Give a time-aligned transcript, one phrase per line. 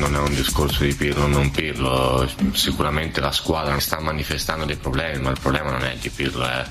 [0.00, 4.76] non è un discorso di Pirlo o non Pirlo, sicuramente la squadra sta manifestando dei
[4.76, 6.64] problemi, ma il problema non è di Pirlo, è,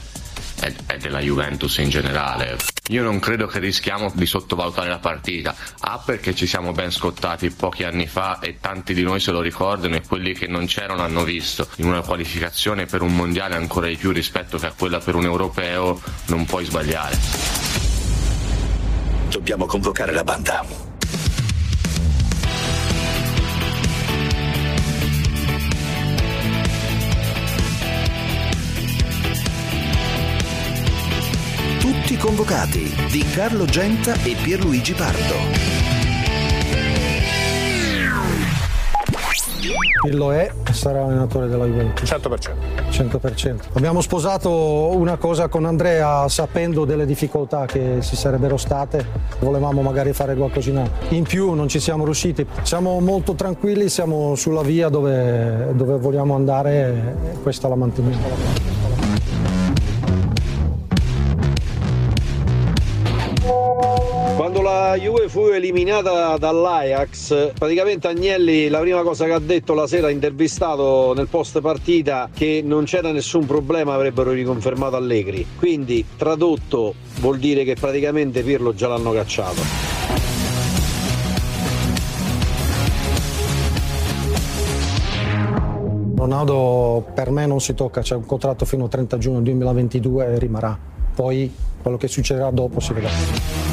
[0.62, 2.58] è, è della Juventus in generale.
[2.88, 7.52] Io non credo che rischiamo di sottovalutare la partita, A perché ci siamo ben scottati
[7.52, 11.04] pochi anni fa e tanti di noi se lo ricordano e quelli che non c'erano
[11.04, 14.98] hanno visto in una qualificazione per un mondiale ancora di più rispetto che a quella
[14.98, 17.18] per un europeo non puoi sbagliare.
[19.30, 20.89] Dobbiamo convocare la banda.
[32.20, 35.88] Convocati di Carlo Genta e Pierluigi Pardo.
[40.04, 42.10] Pirlo è e sarà allenatore della Juventus.
[42.10, 42.52] 100%.
[42.90, 43.60] 100%.
[43.74, 44.52] Abbiamo sposato
[44.96, 49.06] una cosa con Andrea sapendo delle difficoltà che ci sarebbero state.
[49.40, 52.46] Volevamo magari fare qualcosina in più, non ci siamo riusciti.
[52.64, 58.79] Siamo molto tranquilli, siamo sulla via dove, dove vogliamo andare e questa la manteniamo.
[64.90, 70.10] La Juve fu eliminata dall'Ajax, praticamente Agnelli la prima cosa che ha detto la sera
[70.10, 75.46] intervistato nel post partita che non c'era nessun problema, avrebbero riconfermato Allegri.
[75.58, 79.62] Quindi tradotto vuol dire che praticamente Pirlo già l'hanno cacciato.
[86.16, 90.40] Ronaldo per me non si tocca, c'è un contratto fino al 30 giugno 2022 e
[90.40, 90.76] rimarrà.
[91.14, 93.69] Poi quello che succederà dopo si vedrà.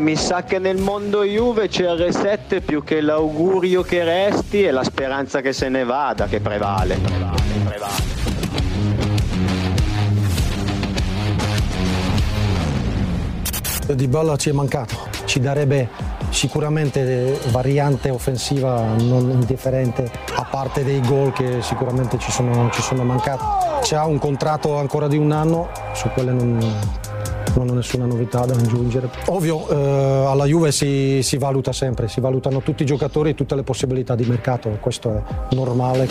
[0.00, 5.42] Mi sa che nel mondo Juve CR7 più che l'augurio che resti è la speranza
[5.42, 6.96] che se ne vada che prevale.
[6.96, 8.18] prevale, prevale.
[13.94, 15.88] Di Balla ci è mancato, ci darebbe
[16.30, 23.04] sicuramente variante offensiva non indifferente, a parte dei gol che sicuramente ci sono, ci sono
[23.04, 23.44] mancati.
[23.82, 26.58] C'ha un contratto ancora di un anno, su quelle non,
[27.54, 29.08] non ho nessuna novità da aggiungere.
[29.26, 33.54] Ovvio, eh, alla Juve si, si valuta sempre, si valutano tutti i giocatori e tutte
[33.54, 36.08] le possibilità di mercato, questo è normale.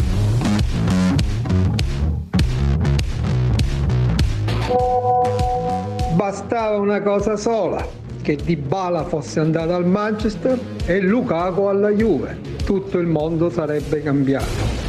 [6.14, 7.86] Bastava una cosa sola,
[8.22, 12.38] che Dybala fosse andato al Manchester e Lukaku alla Juve.
[12.64, 14.89] Tutto il mondo sarebbe cambiato.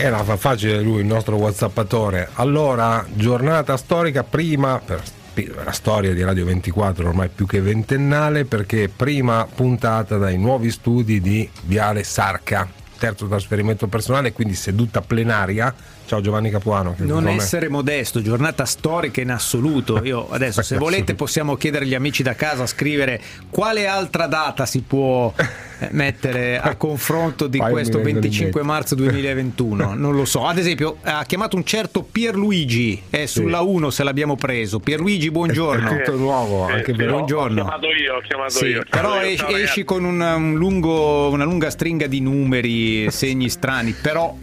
[0.00, 2.28] Era facile lui, il nostro whatsappatore.
[2.34, 5.02] Allora, giornata storica prima, per
[5.64, 11.20] la storia di Radio 24 ormai più che ventennale, perché prima puntata dai nuovi studi
[11.20, 15.74] di Viale Sarca, terzo trasferimento personale, quindi seduta plenaria.
[16.06, 16.94] Ciao Giovanni Capuano.
[16.98, 20.00] Non essere modesto, giornata storica in assoluto.
[20.04, 23.20] Io adesso, se volete, possiamo chiedere agli amici da casa a scrivere
[23.50, 25.34] quale altra data si può
[25.90, 28.72] mettere a confronto di mi questo vengono in 25 mente.
[28.76, 29.94] marzo 2021.
[29.98, 30.46] Non lo so.
[30.46, 34.78] Ad esempio, ha chiamato un certo Pierluigi, è sulla 1 se l'abbiamo preso.
[34.80, 35.90] Pierluigi, buongiorno.
[35.90, 37.60] È tutto nuovo, anche per buongiorno.
[37.62, 38.82] Ho chiamato io, ho chiamato Sì, io.
[38.88, 39.84] però ciao, esci ragazzi.
[39.84, 44.34] con un, un lungo- una lunga stringa di numeri, segni strani, però,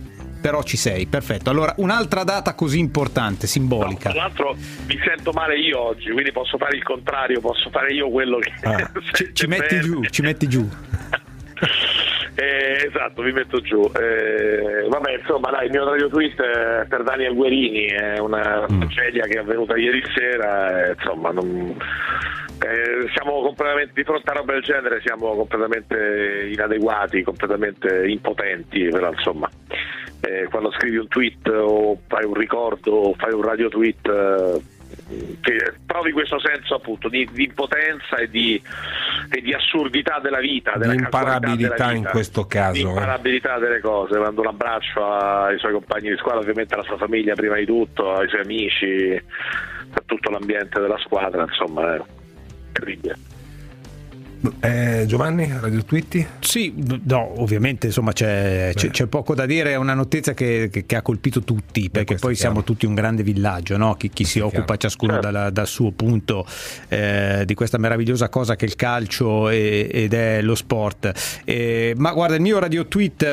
[0.42, 1.50] però ci sei, perfetto.
[1.50, 4.10] Allora, un'altra data così importante, simbolica.
[4.12, 4.56] Tra l'altro
[4.88, 8.52] mi sento male io oggi, quindi posso fare il contrario, posso fare io quello che
[8.64, 10.68] Ah, ci, ci metti giù, ci metti giù.
[12.38, 13.90] Eh, esatto, mi metto giù.
[13.98, 18.80] Eh, vabbè, insomma, dai, il mio radio tweet è per Daniel Guerini è una Mm.
[18.82, 20.90] tragedia che è avvenuta ieri sera.
[20.90, 21.78] insomma, non-
[22.60, 28.86] eh, siamo completamente di fronte a roba del genere, siamo completamente inadeguati, completamente impotenti.
[28.90, 29.50] Però, insomma,
[30.20, 34.08] eh, quando scrivi un tweet o fai un ricordo o fai un radio tweet.
[34.10, 34.62] eh,
[35.42, 38.60] che provi questo senso appunto di, di impotenza e di,
[39.30, 42.88] e di assurdità della vita, della Di imparabilità della in vita, questo caso, di eh.
[42.88, 44.18] imparabilità delle cose.
[44.18, 48.16] Mando un abbraccio ai suoi compagni di squadra, ovviamente alla sua famiglia prima di tutto,
[48.16, 49.14] ai suoi amici,
[49.92, 52.02] a tutto l'ambiente della squadra, insomma, è
[52.72, 53.35] terribile.
[54.60, 56.26] Eh, Giovanni, Radio Twitti?
[56.40, 60.86] Sì, no, ovviamente insomma c'è, c'è- c'è poco da dire, è una notizia che, che-
[60.86, 63.96] che ha colpito tutti, perché questo poi siamo tutti un grande villaggio, no?
[63.96, 65.28] chi, chi si occupa ciascuno Certo.
[65.32, 66.46] dalla- dal suo punto
[66.90, 71.12] eh, di questa meravigliosa cosa che è il calcio e- ed è lo sport.
[71.46, 73.24] Eh, ma guarda, il mio radio tweet,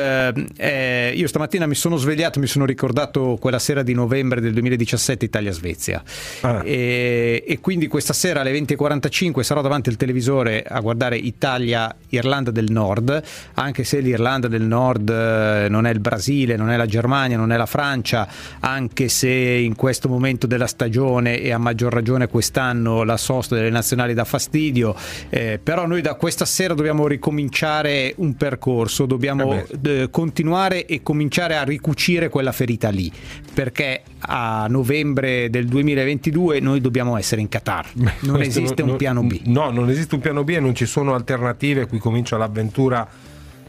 [0.57, 5.25] eh, io stamattina mi sono svegliato, mi sono ricordato quella sera di novembre del 2017
[5.25, 6.01] Italia-Svezia
[6.41, 6.61] Ah.
[6.65, 11.95] e, e quindi questa sera alle 20.45 sarò davanti al televisore a guardare riguardare Italia,
[12.09, 13.21] Irlanda del Nord,
[13.55, 17.51] anche se l'Irlanda del Nord eh, non è il Brasile, non è la Germania, non
[17.51, 18.27] è la Francia,
[18.59, 23.69] anche se in questo momento della stagione e a maggior ragione quest'anno la sosta delle
[23.69, 24.95] nazionali dà fastidio,
[25.29, 31.55] eh, però noi da questa sera dobbiamo ricominciare un percorso, dobbiamo eh continuare e cominciare
[31.55, 33.11] a ricucire quella ferita lì,
[33.53, 37.87] perché a novembre del 2022 noi dobbiamo essere in Qatar.
[38.21, 39.41] Non esiste un piano B.
[39.45, 43.07] No, non esiste un piano B e non ci sono alternative, qui comincia l'avventura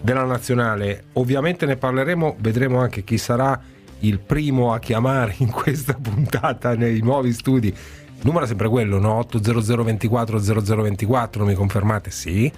[0.00, 1.04] della nazionale.
[1.14, 3.60] Ovviamente ne parleremo, vedremo anche chi sarà
[4.00, 7.68] il primo a chiamare in questa puntata nei nuovi studi.
[7.68, 9.14] Il numero è sempre quello, no?
[9.14, 12.10] 800 24 0024, mi confermate?
[12.10, 12.52] Sì.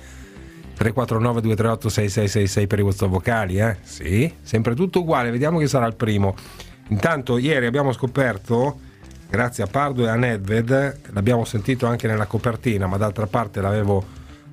[0.76, 3.78] 349 238 6666 per i vostri vocali, eh?
[3.82, 6.34] Sì, sempre tutto uguale, vediamo chi sarà il primo.
[6.88, 8.78] Intanto ieri abbiamo scoperto,
[9.28, 14.04] grazie a Pardo e a Nedved, l'abbiamo sentito anche nella copertina, ma d'altra parte l'avevo,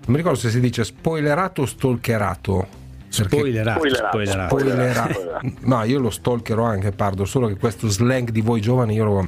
[0.07, 2.81] mi ricordo se si dice spoilerato o stalkerato.
[3.07, 5.39] Spoilerato, spoilerato, spoilerato.
[5.61, 9.27] No, io lo stalkerò anche Pardo, solo che questo slang di voi giovani io lo,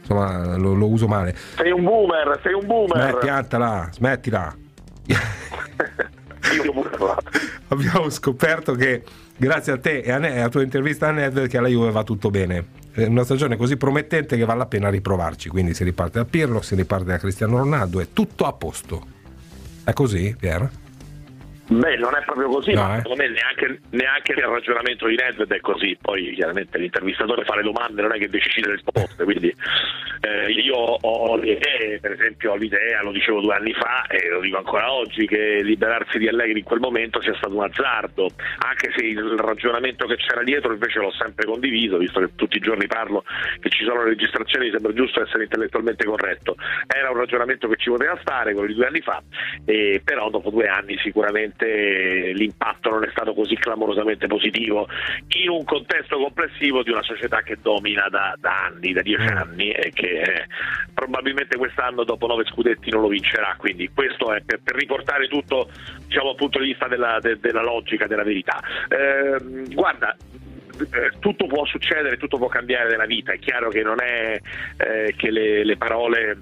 [0.00, 1.36] insomma, lo, lo uso male.
[1.56, 3.10] Sei un boomer, sei un boomer.
[3.10, 4.56] Smetti, piantala, smettila.
[7.68, 9.02] Abbiamo scoperto che
[9.36, 12.02] grazie a te e a, ne- alla tua intervista a Nedved che alla Juve va
[12.02, 12.76] tutto bene.
[12.90, 15.50] È una stagione così promettente che vale la pena riprovarci.
[15.50, 19.16] Quindi si riparte da Pirlo, si riparte da Cristiano Ronaldo, è tutto a posto.
[19.88, 20.70] È così, Pier?
[21.68, 23.00] Beh, non è proprio così, No, ma eh.
[23.02, 25.96] secondo me neanche, neanche il ragionamento di Nedved è così.
[26.00, 29.24] Poi chiaramente l'intervistatore fa le domande, non è che decide le risposte.
[29.24, 29.54] Quindi
[30.20, 34.28] eh, io ho le idee, per esempio ho l'idea, lo dicevo due anni fa e
[34.30, 38.30] lo dico ancora oggi, che liberarsi di Allegri in quel momento sia stato un azzardo,
[38.58, 42.60] anche se il ragionamento che c'era dietro invece l'ho sempre condiviso, visto che tutti i
[42.60, 43.24] giorni parlo
[43.60, 46.56] che ci sono le registrazioni, mi sembra giusto essere intellettualmente corretto.
[46.86, 49.22] Era un ragionamento che ci poteva stare, quello di due anni fa,
[49.66, 54.88] e però dopo due anni sicuramente l'impatto non è stato così clamorosamente positivo
[55.42, 59.70] in un contesto complessivo di una società che domina da, da anni, da dieci anni
[59.70, 60.46] e che eh,
[60.94, 65.70] probabilmente quest'anno dopo nove scudetti non lo vincerà, quindi questo è per, per riportare tutto
[66.06, 68.60] diciamo, dal punto di vista della, de- della logica, della verità.
[68.88, 70.16] Ehm, guarda,
[70.78, 74.40] eh, tutto può succedere, tutto può cambiare nella vita, è chiaro che non è
[74.76, 76.36] eh, che le, le parole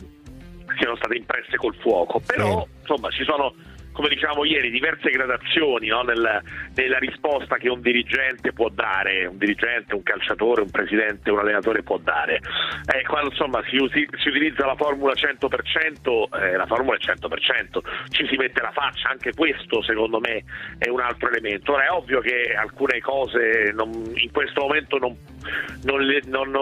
[0.79, 3.55] siano state impresse col fuoco, però insomma ci sono
[3.97, 6.43] come dicevamo ieri, diverse gradazioni no, nel-
[6.75, 11.83] nella risposta che un dirigente può dare, un dirigente, un calciatore, un presidente, un allenatore
[11.83, 12.41] può dare.
[12.95, 17.83] Eh, quando insomma si, usi- si utilizza la formula 100%, eh, la formula è 100%,
[18.11, 20.45] ci si mette la faccia, anche questo secondo me
[20.79, 21.73] è un altro elemento.
[21.73, 25.17] Ora è ovvio che alcune cose non- in questo momento non,
[25.85, 26.05] non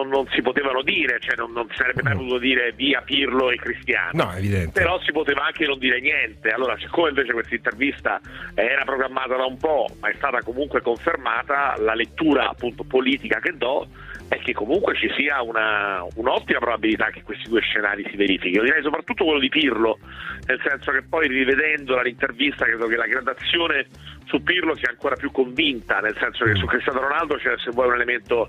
[0.09, 4.11] non- si potevano dire, cioè non, non sarebbe mai potuto dire via Pirlo e Cristiano.
[4.13, 4.33] No.
[4.73, 6.51] Però si poteva anche non dire niente.
[6.51, 8.21] Allora, siccome invece questa intervista
[8.55, 13.57] era programmata da un po', ma è stata comunque confermata, la lettura appunto politica che
[13.57, 13.89] do
[14.29, 18.63] è che comunque ci sia una, un'ottima probabilità che questi due scenari si verifichino.
[18.63, 19.99] Direi soprattutto quello di Pirlo,
[20.47, 23.87] nel senso che poi rivedendola l'intervista credo che la gradazione
[24.27, 27.89] su Pirlo sia ancora più convinta, nel senso che su Cristiano Ronaldo c'è se vuoi
[27.89, 28.49] un elemento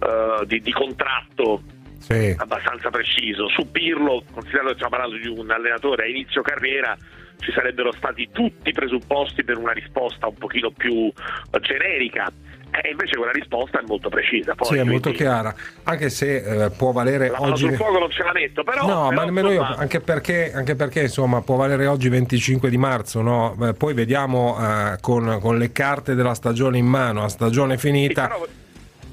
[0.00, 1.62] eh, di, di contratto
[1.98, 2.34] Sì.
[2.38, 3.48] abbastanza preciso.
[3.48, 6.96] Su Pirlo, considerato che stiamo parlando di un allenatore a inizio carriera,
[7.38, 12.30] ci sarebbero stati tutti i presupposti per una risposta un pochino più eh, generica.
[12.68, 14.54] E invece quella risposta è molto precisa.
[14.54, 15.54] Poi, Sì, è molto quindi, chiara,
[15.84, 17.62] anche se eh, può valere La oggi.
[17.64, 18.80] sul fuoco non ce la metto, però.
[18.80, 22.68] No, però, ma nemmeno io, insomma, anche perché, anche perché insomma può valere oggi 25
[22.68, 23.54] di marzo, no?
[23.56, 27.86] Beh, poi vediamo eh, con, con le carte della stagione in mano, a stagione sì,
[27.86, 28.46] finita, però-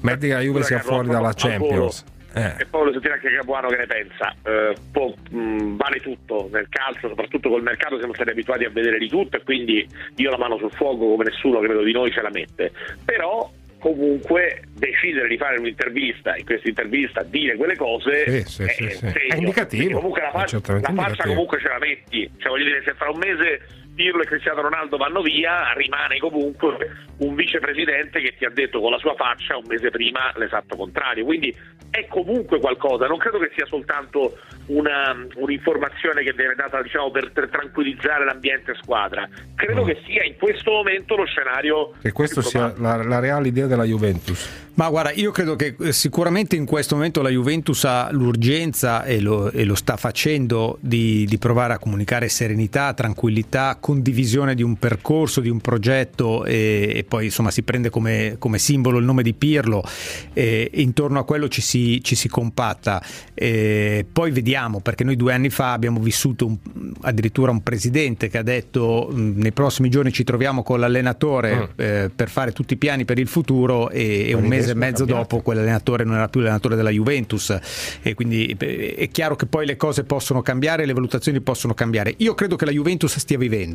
[0.00, 1.32] metti che la Juve sia fuori dalla.
[1.34, 2.04] Champions.
[2.34, 2.54] Eh.
[2.62, 4.34] E poi voglio sentire anche Capuano che ne pensa.
[4.44, 8.98] Eh, può- mh, vale tutto nel calcio, soprattutto col mercato siamo stati abituati a vedere
[8.98, 9.86] di tutto e quindi
[10.16, 12.72] io la mano sul fuoco come nessuno credo di noi ce la mette.
[13.04, 18.90] Però comunque decidere di fare un'intervista, in questa intervista dire quelle cose Sì, sì, è,
[18.90, 19.06] sì.
[19.28, 22.30] È indicativo, Perché comunque la, è fa- certamente la faccia comunque ce la metti.
[22.38, 23.60] Cioè voglio dire, se fra un mese
[23.94, 26.76] Pirlo e Cristiano Ronaldo vanno via, rimane comunque
[27.18, 31.24] un vicepresidente che ti ha detto con la sua faccia un mese prima l'esatto contrario.
[31.24, 31.54] Quindi
[31.90, 34.36] è comunque qualcosa, non credo che sia soltanto
[34.66, 39.28] una, un'informazione che viene data diciamo, per, per tranquillizzare l'ambiente squadra.
[39.54, 39.86] Credo Mm.
[39.86, 41.92] che sia in questo momento lo scenario.
[42.00, 44.62] Che questo più sia la, la reale idea della Juventus.
[44.74, 49.20] Ma guarda, io credo che eh, sicuramente in questo momento la Juventus ha l'urgenza e
[49.20, 54.76] lo, e lo sta facendo di, di provare a comunicare serenità, tranquillità condivisione di un
[54.76, 59.22] percorso, di un progetto e, e poi insomma si prende come, come, simbolo il nome
[59.22, 59.84] di Pirlo
[60.32, 63.02] e intorno a quello ci si, ci si compatta.
[63.34, 66.56] E poi vediamo, perché noi due anni fa abbiamo vissuto un,
[67.02, 71.62] addirittura un presidente che ha detto nei prossimi giorni ci troviamo con l'allenatore mm.
[71.76, 75.04] eh, per fare tutti i piani per il futuro e, e un mese e mezzo
[75.04, 77.54] dopo quell'allenatore non era più l'allenatore della Juventus
[78.00, 82.14] e quindi eh, è chiaro che poi le cose possono cambiare, le valutazioni possono cambiare.
[82.16, 83.72] Io credo che la Juventus stia vivendo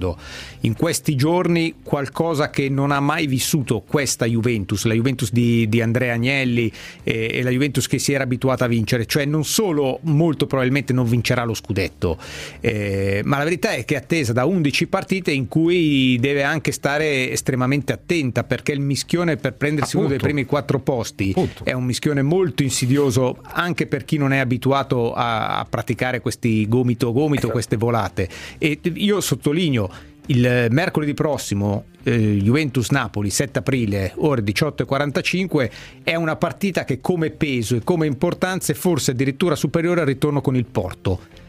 [0.62, 5.82] in questi giorni qualcosa che non ha mai vissuto questa Juventus, la Juventus di, di
[5.82, 6.72] Andrea Agnelli
[7.04, 10.94] e, e, la Juventus che si era abituata a vincere, cioè non solo molto probabilmente
[10.94, 12.18] non vincerà lo scudetto,
[12.60, 16.72] eh, ma la verità è che è attesa da 11 partite in cui deve anche
[16.72, 20.14] stare estremamente attenta perché il mischione per prendersi Appunto.
[20.14, 21.66] uno dei primi quattro posti Appunto.
[21.66, 26.68] è un mischione molto insidioso anche per chi non è abituato a, a praticare questi
[26.68, 27.52] gomito gomito, esatto.
[27.52, 28.30] queste volate.
[28.58, 29.89] E io sottolineo
[30.30, 35.70] il mercoledì prossimo eh, Juventus-Napoli 7 aprile ore 18.45
[36.04, 40.42] è una partita che come peso e come importanza è forse addirittura superiore al ritorno
[40.42, 41.48] con il Porto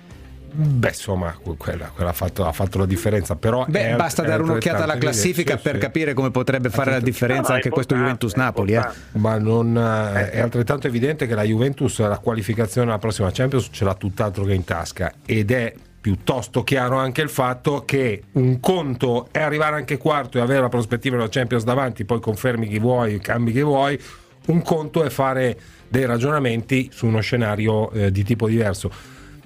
[0.52, 3.36] Beh, insomma, quella, quella ha, fatto, ha, fatto, la differenza.
[3.36, 5.80] Però Beh, basta dare un'occhiata alla classifica sì, per sì.
[5.80, 8.74] capire come potrebbe fare la differenza no, anche questo Juventus-Napoli.
[8.74, 8.82] Eh.
[9.12, 13.84] Ma non, eh, è altrettanto evidente che la Juventus la qualificazione alla prossima Champions ce
[13.84, 19.28] l'ha tutt'altro che in tasca ed è piuttosto chiaro anche il fatto che un conto
[19.30, 23.18] è arrivare anche quarto e avere la prospettiva della Champions davanti, poi confermi chi vuoi,
[23.20, 24.00] cambi chi vuoi,
[24.46, 28.90] un conto è fare dei ragionamenti su uno scenario eh, di tipo diverso.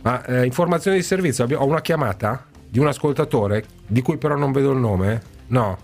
[0.03, 4.53] Ma eh, informazioni di servizio, ho una chiamata di un ascoltatore di cui però non
[4.53, 5.23] vedo il nome.
[5.49, 5.79] No.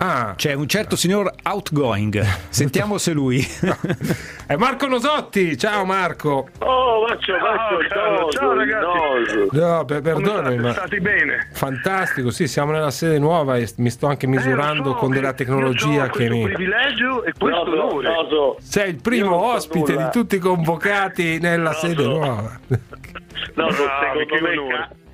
[0.00, 2.22] Ah, c'è un certo signor Outgoing.
[2.50, 3.40] Sentiamo se lui.
[4.46, 5.58] È Marco Nosotti.
[5.58, 6.50] Ciao Marco.
[6.60, 9.48] Oh, Maccio, Maccio, ciao, ciao ragazzi.
[9.50, 11.48] No, per, perdonami, ma stati bene.
[11.52, 15.32] Fantastico, sì, siamo nella sede nuova e mi sto anche misurando eh, so, con della
[15.32, 18.08] tecnologia che mi privilegio e questo no, onore.
[18.08, 18.56] No, so.
[18.60, 22.56] Sei il primo ospite di tutti i convocati nella sede nuova.
[22.68, 25.06] No, no, secondo me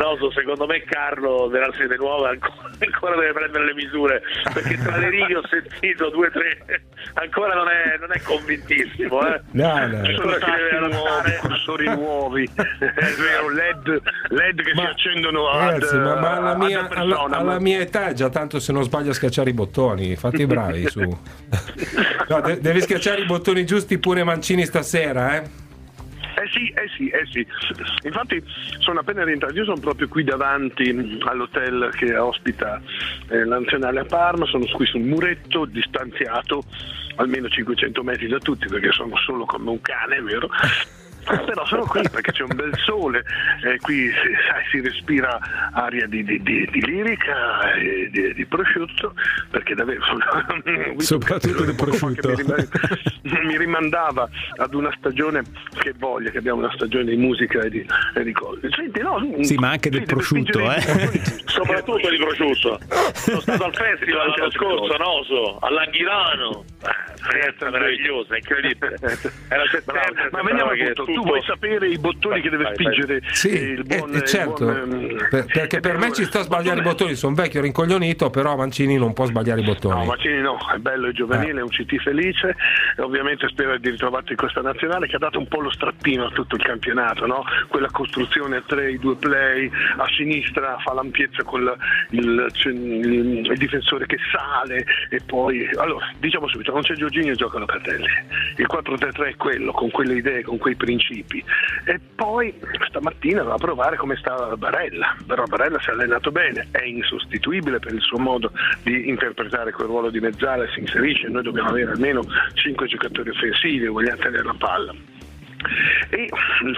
[0.00, 4.22] No, secondo me Carlo della sede nuova ancora, ancora, deve prendere le misure
[4.54, 9.26] perché tra le righe ho sentito due o tre ancora non è, non è convintissimo
[9.26, 9.40] eh.
[9.50, 10.04] no, no.
[10.04, 15.72] ci sono stati nuovi cursori nuovi è vero LED, LED che ma, si accendono ad,
[15.72, 19.10] ragazzi, ma, ma alla, mia, alla, alla, mia, età è già tanto se non sbaglio
[19.10, 21.00] a schiacciare i bottoni fatti bravi su
[22.26, 25.68] no, de- devi schiacciare i bottoni giusti pure Mancini stasera eh
[26.42, 27.46] eh sì, eh sì, eh sì.
[28.04, 28.42] Infatti
[28.78, 32.80] sono appena rientrato, io sono proprio qui davanti all'hotel che ospita
[33.28, 36.64] eh, la nazionale a Parma, sono qui sul muretto, distanziato
[37.16, 40.48] almeno 500 metri da tutti perché sono solo come un cane, vero?
[41.24, 43.24] Però sono qui perché c'è un bel sole,
[43.64, 45.38] eh, qui si, sai, si respira
[45.72, 49.14] aria di, di, di, di lirica e di, di, prosciutto,
[49.50, 50.00] perché davvero
[50.98, 52.34] soprattutto di prosciutto
[53.22, 55.42] mi, rimandava ad una stagione
[55.78, 58.68] che voglia, che abbiamo una stagione di musica e di, e di cose.
[58.70, 60.80] Senti, no, sì, ma anche del prosciutto, eh?
[61.46, 62.78] soprattutto di prosciutto.
[63.12, 66.64] Sono stato al festival l'anno scorso, no, so, all'Anghilano.
[66.82, 68.96] Eh, meravigliosa, incredibile.
[69.48, 69.64] Era
[70.30, 73.34] ma veniamo a tutto tu vuoi sapere i bottoni che deve vai, spingere vai.
[73.34, 76.80] Sì, il buon, eh, certo, il buon, per, perché per me ci sta a sbagliare
[76.80, 79.98] i bottoni, sono vecchio rincoglionito, però Mancini non può sbagliare i bottoni.
[80.00, 81.60] No, Mancini no, è bello e giovanile, eh.
[81.60, 82.56] è un CT felice
[82.96, 86.26] e ovviamente spero di ritrovarti in questa nazionale che ha dato un po' lo strappino
[86.26, 87.44] a tutto il campionato, no?
[87.68, 91.76] quella costruzione a tre, i due play, a sinistra fa l'ampiezza con la,
[92.10, 95.68] il, il, il, difensore che sale e poi...
[95.76, 98.08] Allora, diciamo subito, non c'è Giorginio giocano Catelli,
[98.56, 101.42] il 4-3-3 è quello, con quelle idee, con quei principi principi.
[101.84, 102.54] E poi
[102.88, 107.78] stamattina va a provare come sta Barella, però Barella si è allenato bene, è insostituibile
[107.78, 108.52] per il suo modo
[108.82, 112.22] di interpretare quel ruolo di mezzala, si inserisce, noi dobbiamo avere almeno
[112.54, 114.94] 5 giocatori offensivi, vogliamo tenere la palla
[116.10, 116.28] e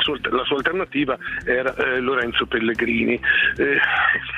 [0.01, 3.21] suo, la sua alternativa era eh, Lorenzo Pellegrini.
[3.57, 3.79] Eh,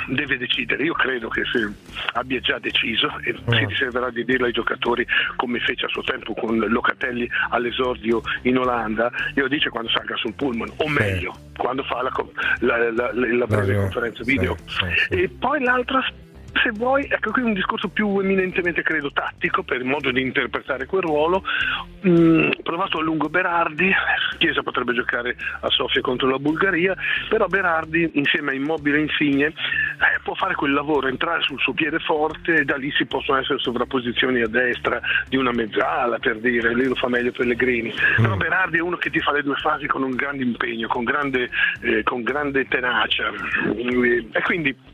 [0.09, 1.71] deve decidere, io credo che se
[2.13, 3.53] abbia già deciso e mm.
[3.53, 8.59] si riserverà di dirlo ai giocatori come fece a suo tempo con Locatelli all'esordio in
[8.59, 11.59] Olanda, io dice quando salga sul pullman, o meglio, eh.
[11.59, 12.13] quando fa la,
[12.61, 14.57] la, la, la breve conferenza video.
[14.67, 15.23] Sì, sì, sì.
[15.23, 16.05] E poi l'altra
[16.63, 20.87] se vuoi, ecco qui un discorso più eminentemente credo tattico per il modo di interpretare
[20.87, 21.43] quel ruolo.
[22.07, 23.93] Mm, provato a lungo Berardi,
[24.39, 26.95] Chiesa potrebbe giocare a Sofia contro la Bulgaria,
[27.29, 31.99] però Berardi insieme a Immobile Insigne eh, può fare quel lavoro, entrare sul suo piede
[31.99, 36.75] forte e da lì si possono essere sovrapposizioni a destra di una mezzala per dire,
[36.75, 37.93] lì lo fa meglio Pellegrini.
[37.93, 38.23] Mm.
[38.23, 41.05] Però Berardi è uno che ti fa le due fasi con un grande impegno, con
[41.05, 41.51] grande,
[41.83, 43.31] eh, con grande tenacia
[44.33, 44.93] e quindi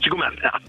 [0.00, 0.60] siccome ha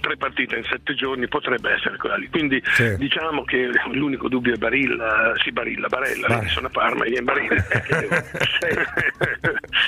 [0.00, 2.28] tre partite in sette giorni potrebbe essere quella lì.
[2.28, 2.96] Quindi sì.
[2.96, 6.48] diciamo che l'unico dubbio è Barilla, sì Barilla, Barella, Vai.
[6.48, 7.62] sono a Parma, io in Barilla.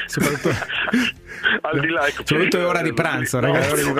[0.06, 0.50] soprattutto
[1.62, 3.84] al di là ecco, soprattutto è ora di pranzo, ragazzi.
[3.84, 3.94] No,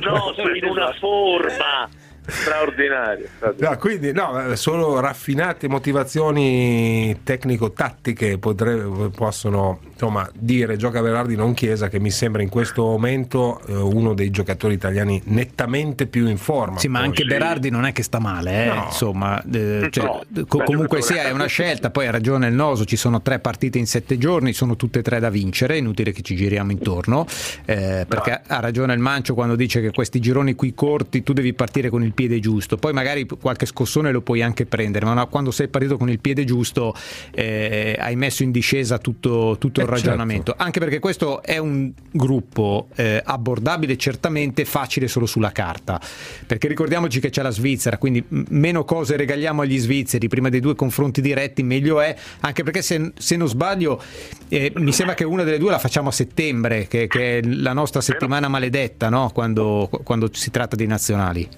[0.00, 1.88] no, sono in una forma
[2.26, 3.28] straordinario.
[3.58, 11.88] No, quindi no, solo raffinate motivazioni tecnico-tattiche potrebbe, possono insomma, dire gioca Verardi non Chiesa
[11.88, 16.78] che mi sembra in questo momento eh, uno dei giocatori italiani nettamente più in forma.
[16.78, 17.28] Sì, ma anche sì.
[17.28, 18.66] Berardi non è che sta male, eh?
[18.66, 18.84] no.
[18.86, 20.44] insomma, eh, cioè, no.
[20.46, 23.78] co- comunque sia è una scelta, poi ha ragione il Noso, ci sono tre partite
[23.78, 27.26] in sette giorni, sono tutte e tre da vincere, inutile che ci giriamo intorno,
[27.64, 31.54] eh, perché ha ragione il Mancio quando dice che questi gironi qui corti tu devi
[31.54, 35.26] partire con il piede giusto, poi magari qualche scossone lo puoi anche prendere, ma no,
[35.28, 36.94] quando sei partito con il piede giusto
[37.32, 39.93] eh, hai messo in discesa tutto, tutto il certo.
[39.94, 40.62] Ragionamento, certo.
[40.62, 46.00] anche perché questo è un gruppo eh, abbordabile certamente facile solo sulla carta,
[46.46, 50.74] perché ricordiamoci che c'è la Svizzera, quindi meno cose regaliamo agli svizzeri prima dei due
[50.74, 54.02] confronti diretti, meglio è, anche perché se, se non sbaglio
[54.48, 57.72] eh, mi sembra che una delle due la facciamo a settembre, che, che è la
[57.72, 59.30] nostra settimana maledetta, no?
[59.32, 61.48] quando, quando si tratta di nazionali.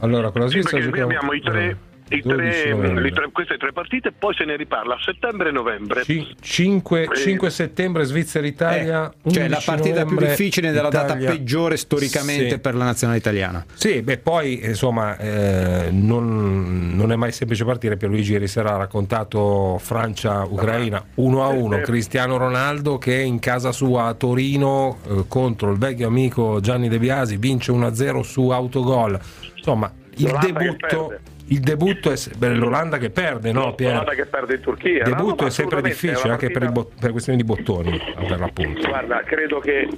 [0.00, 1.06] Allora, con la Svizzera sì, giochiamo...
[1.06, 5.52] abbiamo i tre tre, tre, queste tre partite, poi se ne riparla a settembre e
[5.52, 6.02] novembre.
[6.02, 9.12] C- 5, 5 settembre Svizzera-Italia.
[9.22, 11.14] Eh, cioè la partita più difficile nella Italia.
[11.14, 12.58] data peggiore storicamente sì.
[12.58, 13.64] per la nazionale italiana.
[13.74, 17.96] Sì, beh, poi insomma eh, non, non, è mai semplice partire.
[17.96, 21.80] Per Luigi ieri sera ha raccontato Francia-Ucraina 1 a 1.
[21.80, 26.98] Cristiano Ronaldo che in casa sua a Torino eh, contro il vecchio amico Gianni De
[26.98, 29.18] Biasi vince 1 a 0 su autogol.
[29.56, 33.90] Insomma, il debutto il debutto è beh, l'Olanda che perde, no, Pier?
[33.90, 35.04] L'Olanda che perde in Turchia.
[35.04, 38.88] Il debutto no, è sempre difficile anche per, bot- per, questioni di bottoni, per l'appunto.
[38.88, 39.88] Guarda, credo che,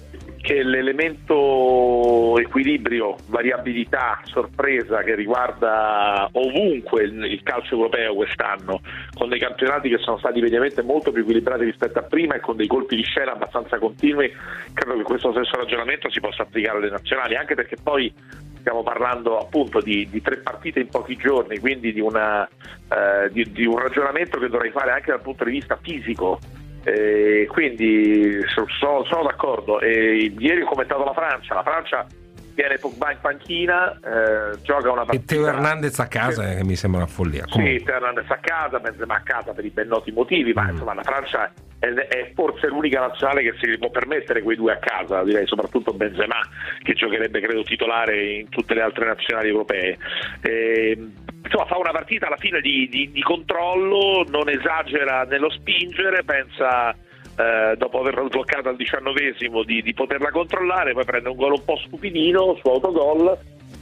[0.42, 8.82] che l'elemento equilibrio, variabilità, sorpresa che riguarda ovunque il, il calcio europeo quest'anno,
[9.14, 12.56] con dei campionati che sono stati mediamente molto più equilibrati rispetto a prima e con
[12.56, 14.30] dei colpi di scena abbastanza continui,
[14.74, 18.12] credo che questo stesso ragionamento si possa applicare alle nazionali, anche perché poi
[18.58, 23.50] stiamo parlando appunto di, di, tre partite in pochi giorni, quindi di, una, eh, di,
[23.52, 26.38] di, un ragionamento che dovrei fare anche dal punto di vista fisico.
[26.84, 29.80] Eh, quindi sono, sono d'accordo.
[29.80, 32.06] Eh, ieri ho commentato la Francia, la Francia
[32.58, 35.22] viene Pogba in panchina, eh, gioca una partita.
[35.22, 37.44] E Teo Hernandez a casa, che mi sembra una follia.
[37.48, 37.78] Comunque.
[37.78, 40.70] Sì, Teo Hernandez a casa, Benzema a casa per i ben noti motivi, ma mm.
[40.70, 45.22] insomma la Francia è forse l'unica nazionale che si può permettere quei due a casa,
[45.22, 46.40] direi soprattutto Benzema
[46.82, 49.96] che giocherebbe credo titolare in tutte le altre nazionali europee.
[50.40, 50.98] Eh,
[51.44, 56.92] insomma fa una partita alla fine di, di, di controllo, non esagera nello spingere, pensa
[57.38, 61.64] eh, dopo averla sbloccata al diciannovesimo di, di poterla controllare, poi prende un gol un
[61.64, 63.38] po' stupidino su autogol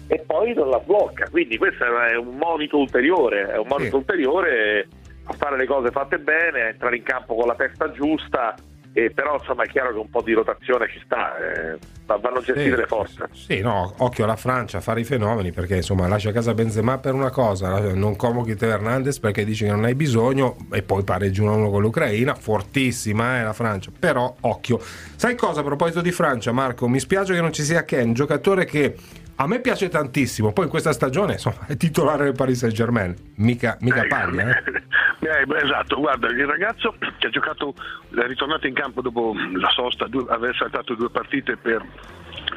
[0.08, 1.28] e poi non la sblocca.
[1.30, 3.96] Quindi questo è un monito ulteriore, è un monito sì.
[3.96, 4.88] ulteriore
[5.24, 8.54] a fare le cose fatte bene, a entrare in campo con la testa giusta.
[8.98, 12.62] E però insomma è chiaro che un po' di rotazione ci sta, eh, vanno gestite
[12.62, 13.28] sì, le forze.
[13.32, 16.96] Sì, no, occhio alla Francia a fare i fenomeni perché insomma lascia a casa Benzema
[16.96, 21.04] per una cosa, non convochi Teo Hernandez perché dici che non hai bisogno e poi
[21.04, 24.78] pareggi 1-1 con l'Ucraina, fortissima è eh, la Francia, però occhio.
[24.80, 26.88] Sai cosa a proposito di Francia Marco?
[26.88, 28.96] Mi spiace che non ci sia Ken, giocatore che
[29.36, 33.14] a me piace tantissimo, poi in questa stagione insomma, è titolare del Paris Saint Germain,
[33.36, 34.48] mica, mica eh, paglia.
[34.50, 34.84] Eh.
[35.18, 37.74] Eh, esatto, guarda, il ragazzo che ha giocato,
[38.14, 41.84] è ritornato in campo dopo la sosta, due, aver saltato due partite per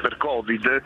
[0.00, 0.82] per Covid,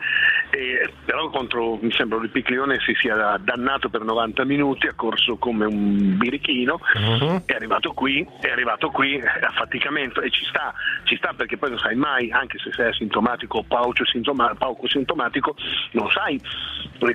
[0.49, 5.37] e, però contro mi sembra Olympique Lione si sia dannato per 90 minuti, ha corso
[5.37, 7.43] come un birichino, uh-huh.
[7.45, 11.69] è arrivato qui, è arrivato qui a faticamento e ci sta, ci sta perché poi
[11.69, 15.55] non sai mai, anche se sei asintomatico o pauco, sintoma, pauco sintomatico,
[15.91, 16.39] non sai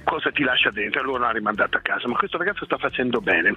[0.04, 3.56] cosa ti lascia dentro, allora l'ha rimandato a casa, ma questo ragazzo sta facendo bene.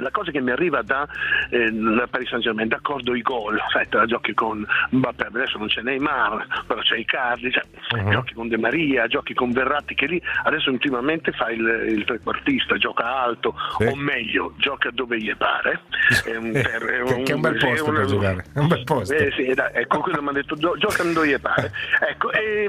[0.00, 1.06] La cosa che mi arriva da
[1.50, 1.70] eh,
[2.10, 5.82] Paris Saint Germain, d'accordo i gol, sai, te la giochi con Mbappé, adesso non c'è
[5.82, 8.10] Neymar, però c'è Icardi, cioè, uh-huh.
[8.10, 12.76] giochi con De Maria, giochi con Verratti che lì adesso ultimamente fa il, il trequartista,
[12.76, 13.84] gioca alto sì.
[13.84, 15.80] o meglio, gioca dove gli pare.
[16.24, 18.44] È un, per, è un, che è un bel posto un, per giocare.
[18.52, 19.14] È un bel posto.
[19.14, 21.70] Eh, sì, da, ecco, quello mi ha detto gioca dove gli pare.
[22.12, 22.68] Ecco, e,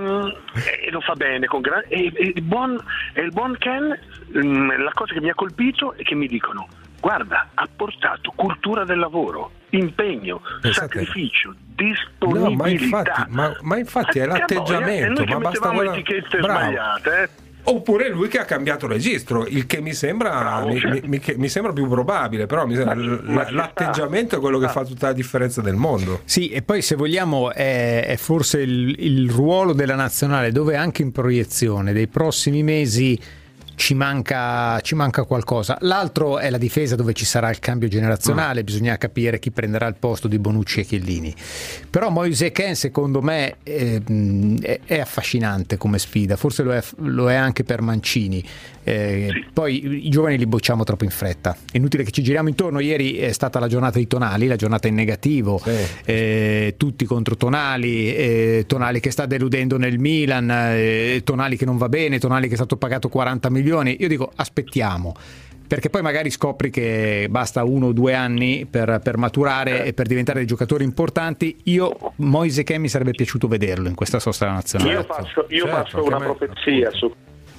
[0.86, 2.80] e, lo fa bene con gran, e, e, il buon,
[3.13, 3.97] e il buon Ken,
[4.38, 6.67] mm, la cosa che mi ha colpito è che mi dicono
[7.03, 10.87] guarda, ha portato cultura del lavoro, impegno, Pensate.
[10.87, 12.47] sacrificio, disponibilità.
[12.47, 15.99] No, ma infatti, ma, ma infatti è l'atteggiamento, ma basta guardare...
[15.99, 16.59] etichette Bravo.
[16.59, 17.29] sbagliate, eh?
[17.65, 21.07] Oppure lui che ha cambiato registro, il che mi sembra, Bravo, mi, certo.
[21.07, 25.61] mi, mi, sembra più probabile, però sembra, l'atteggiamento è quello che fa tutta la differenza
[25.61, 26.21] del mondo.
[26.23, 31.01] Sì, e poi se vogliamo è, è forse il, il ruolo della nazionale dove anche
[31.01, 33.19] in proiezione dei prossimi mesi
[33.75, 35.77] ci manca, ci manca, qualcosa.
[35.81, 38.65] L'altro è la difesa dove ci sarà il cambio generazionale, mm.
[38.65, 41.33] bisogna capire chi prenderà il posto di Bonucci e Chiellini.
[41.89, 44.01] Però Moise Ken secondo me è,
[44.62, 48.43] è, è affascinante come sfida, forse lo è, lo è anche per Mancini.
[48.86, 49.45] Eh, sì.
[49.53, 51.55] Poi i giovani li bocciamo troppo in fretta.
[51.71, 52.79] È inutile che ci giriamo intorno.
[52.79, 55.71] Ieri è stata la giornata di Tonali, la giornata in negativo, sì.
[56.05, 61.77] eh, tutti contro Tonali, eh, Tonali che sta deludendo nel Milan, eh, Tonali che non
[61.77, 63.62] va bene, Tonali che è stato pagato 40 milioni.
[63.99, 65.15] Io dico aspettiamo
[65.73, 70.06] perché poi magari scopri che basta uno o due anni per, per maturare e per
[70.06, 71.58] diventare dei giocatori importanti.
[71.63, 74.91] Io, Moise Che mi sarebbe piaciuto vederlo in questa sosta nazionale.
[74.91, 77.12] Io faccio, io certo, faccio una profezia su,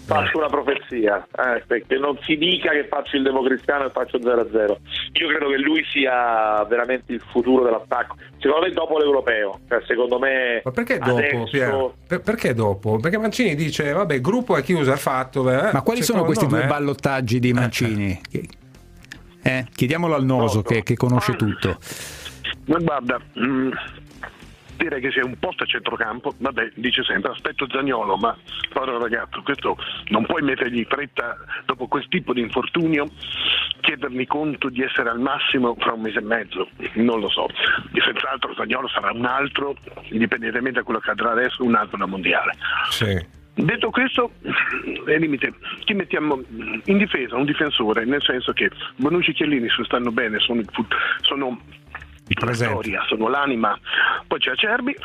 [0.05, 4.77] faccio una profezia, eh, che non si dica che faccio il democristiano e faccio 0-0.
[5.12, 8.17] Io credo che lui sia veramente il futuro dell'attacco.
[8.38, 10.61] Secondo me dopo l'europeo, cioè, secondo me...
[10.64, 11.95] Ma perché dopo, adesso...
[12.07, 12.99] per, perché dopo?
[12.99, 15.43] Perché Mancini dice, vabbè, gruppo è chiuso, è fatto...
[15.43, 16.51] Beh, Ma quali sono questi me...
[16.51, 18.21] due ballottaggi di Mancini?
[19.43, 21.79] Eh, chiediamolo al Noso che, che conosce tutto.
[22.67, 23.71] Ma guarda, mh, mm,
[24.77, 28.37] direi che sia un posto a centrocampo, vabbè, dice sempre aspetto Zagnolo, ma
[28.73, 29.77] povero ragazzo, questo
[30.09, 33.09] non puoi mettergli fretta dopo quel tipo di infortunio,
[33.81, 37.47] chiedermi conto di essere al massimo fra un mese e mezzo, non lo so.
[37.47, 39.77] E senz'altro Zagnolo sarà un altro,
[40.11, 42.53] indipendentemente da quello che accadrà adesso, un altro da mondiale.
[42.91, 43.43] Sì.
[43.57, 44.33] Detto questo,
[45.07, 46.43] è limite, chi mettiamo
[46.87, 47.37] in difesa?
[47.37, 50.63] Un difensore, nel senso che Bonucci e Chiellini stanno bene, sono,
[51.21, 51.61] sono
[52.27, 53.79] la storia, sono l'anima.
[54.27, 54.97] Poi c'è Acerbi,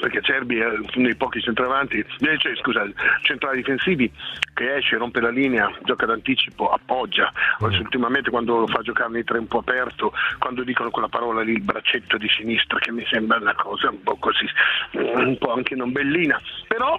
[0.00, 2.86] perché Acerbi è uno dei pochi centravanti, eh, cioè, scusa,
[3.22, 4.10] centrali difensivi
[4.54, 7.32] che esce, rompe la linea, gioca d'anticipo, appoggia.
[7.64, 7.80] Mm.
[7.80, 11.52] Ultimamente quando lo fa giocare nei tre un po' aperto, quando dicono quella parola lì,
[11.52, 14.46] il braccetto di sinistra, che mi sembra una cosa un po' così,
[14.92, 16.40] un po' anche non bellina.
[16.68, 16.98] Però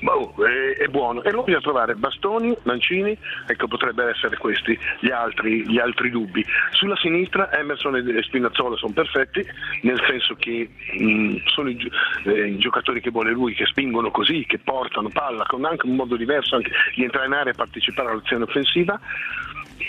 [0.00, 5.10] Boh, è, è, buono e lo bisogna trovare Bastoni, Mancini, ecco potrebbero essere questi gli
[5.10, 6.44] altri, gli altri dubbi.
[6.72, 9.44] Sulla sinistra Emerson e Spinazzola sono perfetti,
[9.82, 11.90] nel senso che mh, sono i,
[12.24, 15.96] eh, i, giocatori che vuole lui, che spingono così, che portano palla con anche un
[15.96, 18.98] modo diverso anche di entrare in area e partecipare all'azione offensiva.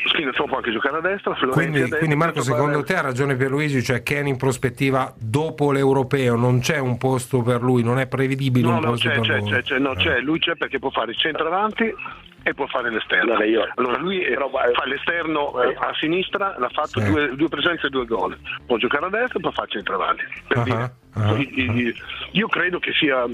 [0.05, 1.35] Spinazzola può anche giocare a destra.
[1.51, 6.35] Quindi, destra, quindi Marco, secondo te ha ragione Pierluigi, cioè Ken in prospettiva dopo l'europeo
[6.35, 9.25] non c'è un posto per lui, non è prevedibile no, un no, posto c'è, per
[9.25, 9.49] c'è, lui?
[9.51, 11.93] C'è, c'è, no, c'è, lui c'è perché può fare il centro avanti
[12.43, 13.35] e può fare l'esterno.
[13.75, 17.09] Allora lui Però, fa l'esterno eh, a sinistra, l'ha fatto sì.
[17.09, 18.37] due, due, presenze e due gol.
[18.65, 20.23] Può giocare a destra e può fare il centravanti.
[20.55, 21.93] Uh-huh, uh-huh.
[22.31, 23.25] Io credo che sia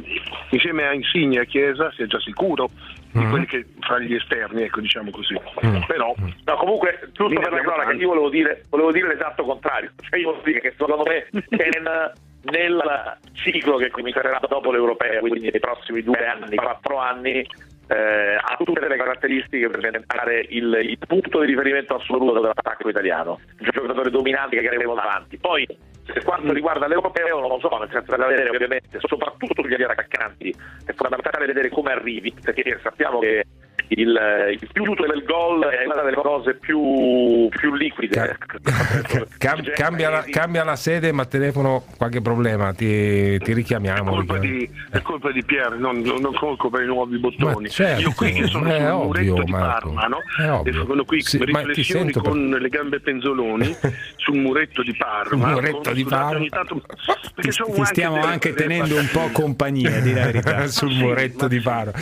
[0.50, 2.70] insieme a Insigne e a Chiesa sia già sicuro
[3.16, 3.30] di uh-huh.
[3.30, 5.40] quelli che fra gli esterni, ecco, diciamo così.
[5.88, 9.92] Però no, comunque, giusto per la cronaca, io volevo dire, volevo dire l'esatto contrario.
[10.02, 12.14] Cioè io volevo dire che secondo me Ken
[12.46, 17.48] nel ciclo che comincerà dopo l'europeo, quindi nei prossimi due anni, quattro anni,
[17.88, 23.40] eh, ha tutte le caratteristiche per diventare il, il, punto di riferimento assoluto dell'attacco italiano,
[23.60, 25.38] un giocatore dominante che avremo davanti.
[25.38, 25.66] Poi,
[26.06, 30.56] per quanto riguarda l'europeo, non lo so, nel senso da vedere ovviamente, soprattutto sugli attaccanti,
[30.86, 33.44] è fondamentale vedere come arrivi, perché sappiamo che
[33.90, 38.38] il, il fiuto del gol è una delle cose più, più liquide.
[39.38, 44.12] Cam, cambia, la, cambia, la, sede, ma telefono qualche problema, ti, ti richiamiamo.
[44.12, 47.70] È colpa, di, è colpa di Pierre, non, non colpa per i nuovi bottoni.
[47.70, 50.64] Certo, Io qui che sono sul ovvio, muretto di Parma, no?
[50.64, 52.62] e sono qui sì, riflessioni con per...
[52.62, 53.76] le gambe penzoloni
[54.18, 55.52] sul muretto di Parma.
[55.52, 56.46] muretto di Parma.
[56.50, 56.82] Tanto,
[57.36, 60.68] ti, ti stiamo anche tenendo un po' compagnia, di la verità.
[60.68, 61.94] sul muretto di Parma.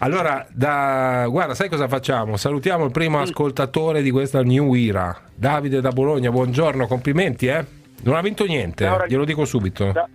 [0.00, 2.36] Allora, da, guarda, sai cosa facciamo?
[2.36, 6.30] Salutiamo il primo ascoltatore di questa New Era, Davide da Bologna.
[6.30, 7.64] Buongiorno, complimenti, eh?
[8.02, 9.92] Non ha vinto niente, Ciao, glielo dico subito.
[9.92, 10.08] Ciao.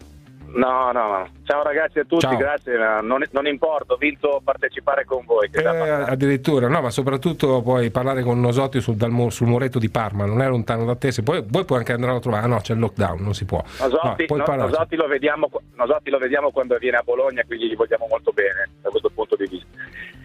[0.53, 1.29] No, no, no.
[1.45, 2.37] Ciao ragazzi a tutti, Ciao.
[2.37, 2.77] grazie.
[3.01, 5.49] Non, non importa, ho vinto partecipare con voi.
[5.51, 10.25] Eh, addirittura, no, ma soprattutto puoi parlare con Nosotti sul, dal sul muretto di Parma,
[10.25, 11.11] non è lontano da te.
[11.11, 12.43] Se poi, poi puoi anche andare a trovare.
[12.43, 13.63] Ah, no, c'è il lockdown, non si può.
[13.79, 14.55] Nosotti, no, no-.
[14.55, 18.69] Nosotti lo vediamo, Nosotti lo vediamo quando viene a Bologna, quindi gli vogliamo molto bene
[18.81, 19.67] da questo punto di vista.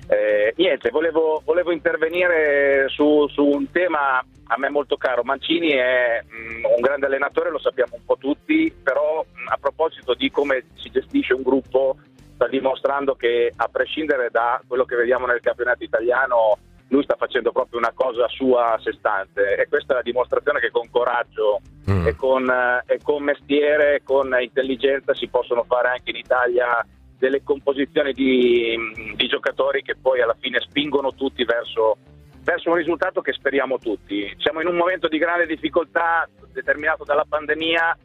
[0.09, 5.23] Eh, niente, volevo, volevo intervenire su, su un tema a me molto caro.
[5.23, 10.15] Mancini è mm, un grande allenatore, lo sappiamo un po' tutti, però mm, a proposito
[10.15, 11.97] di come si gestisce un gruppo,
[12.35, 16.57] sta dimostrando che a prescindere da quello che vediamo nel campionato italiano,
[16.89, 20.59] lui sta facendo proprio una cosa sua a sé stante e questa è la dimostrazione
[20.59, 26.11] che con coraggio e, con, eh, e con mestiere con intelligenza si possono fare anche
[26.11, 26.83] in Italia
[27.19, 28.77] delle composizioni di,
[29.17, 31.99] di giocatori che poi alla fine spingono tutti verso,
[32.43, 34.33] verso un risultato che speriamo tutti.
[34.39, 37.97] Siamo in un momento di grande difficoltà determinato dalla pandemia,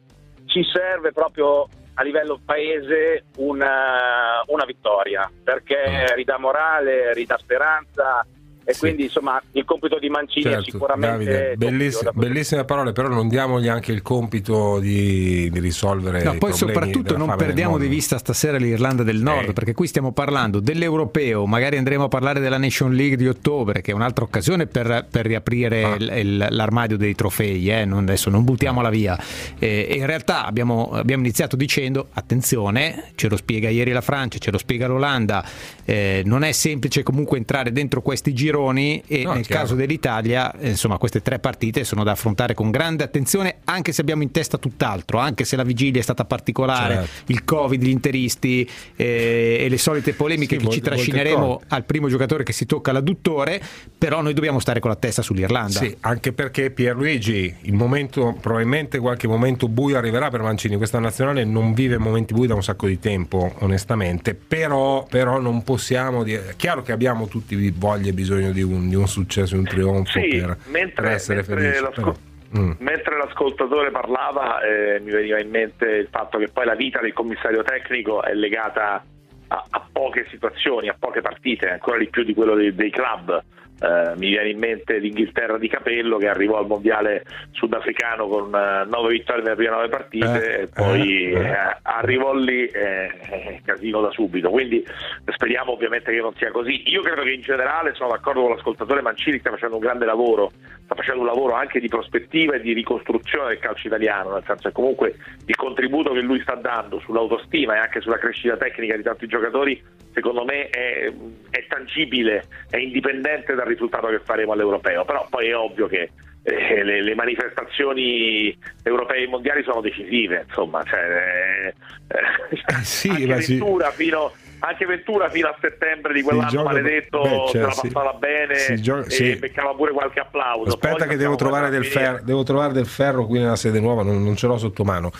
[0.46, 8.26] ci serve proprio a livello paese una, una vittoria perché ridà morale, ridà speranza
[8.64, 12.28] e quindi insomma il compito di Mancini è Certo, sicuramente Davide, doppio belliss- da questo
[12.28, 16.72] bellissime parole, però non diamogli anche il compito di, di risolvere No, i poi problemi
[16.72, 19.52] soprattutto non perdiamo di vista stasera l'Irlanda del Nord, Eh.
[19.52, 23.90] perché qui stiamo parlando dell'europeo, magari andremo a parlare della Nation League di ottobre, che
[23.92, 25.94] è un'altra occasione per, per riaprire Ah.
[25.96, 29.18] il- il- l'armadio dei trofei, eh, non- adesso non buttiamola via.
[29.58, 34.38] Eh, e in realtà abbiamo, abbiamo iniziato dicendo, attenzione, ce lo spiega ieri la Francia,
[34.38, 35.44] ce lo spiega l'Olanda,
[35.84, 39.62] eh, non è semplice comunque entrare dentro questi gironi e No, nel chiaro.
[39.62, 44.00] caso dell'Italia, eh, insomma, queste tre partite sono da affrontare con grande attenzione, anche se
[44.00, 47.32] abbiamo in testa tutt'altro, anche se la vigilia è stata particolare, Certo.
[47.32, 51.84] il Covid, gli interisti eh, e le solite polemiche Sì, che molte- ci trascineremo al
[51.84, 53.60] primo giocatore che si tocca l'adduttore,
[53.96, 55.78] però noi dobbiamo stare con la testa sull'Irlanda.
[55.80, 60.76] Sì, anche perché Pierluigi, il momento, probabilmente qualche momento buio arriverà per Mancini.
[60.76, 64.34] Questa nazionale non vive momenti bui da un sacco di tempo, onestamente.
[64.34, 66.50] Però, però non possiamo dire.
[66.50, 70.20] È chiaro che abbiamo tutti voglia e bisogno di un, di un successo, un trionfo
[70.20, 71.80] Sì, per, mentre- per essere felici.
[71.80, 72.14] l'asco- però-
[72.56, 72.70] Mm.
[72.78, 77.12] Mentre l'ascoltatore parlava eh, mi veniva in mente il fatto che poi la vita del
[77.12, 79.04] commissario tecnico è legata
[79.48, 83.42] a, a poche situazioni, a poche partite, ancora di più di quello dei, dei club.
[83.80, 88.86] Eh, mi viene in mente l'Inghilterra di Capello che arrivò al mondiale sudafricano con eh,
[88.88, 91.50] nove vittorie nelle prime nove partite Eh, e poi eh, eh.
[91.50, 94.50] eh, arrivò lì eh, casino da subito.
[94.50, 94.84] Quindi
[95.26, 96.88] speriamo ovviamente che non sia così.
[96.88, 100.52] Io credo che in generale sono d'accordo con l'ascoltatore Mancini, sta facendo un grande lavoro,
[100.94, 104.68] sta facendo un lavoro anche di prospettiva e di ricostruzione del calcio italiano, nel senso
[104.68, 109.02] che comunque il contributo che lui sta dando sull'autostima e anche sulla crescita tecnica di
[109.02, 111.12] tanti giocatori, secondo me è,
[111.50, 115.04] è tangibile, è indipendente dal risultato che faremo all'europeo.
[115.04, 116.10] Però poi è ovvio che
[116.44, 121.72] eh, le, le manifestazioni europee e mondiali sono decisive, insomma, cioè,
[122.08, 123.62] eh, sì, anche, ma sì.
[123.94, 124.32] Fino,
[124.66, 127.88] anche Ventura fino a settembre di quell'anno gioca- maledetto beh, se cioè, la sì.
[127.88, 129.36] passava bene Si gioca- e sì.
[129.36, 130.68] beccava pure qualche applauso.
[130.70, 134.02] Aspetta Poi che devo trovare, del ferro, devo trovare del ferro qui nella sede nuova,
[134.02, 135.10] non, non ce l'ho sotto mano.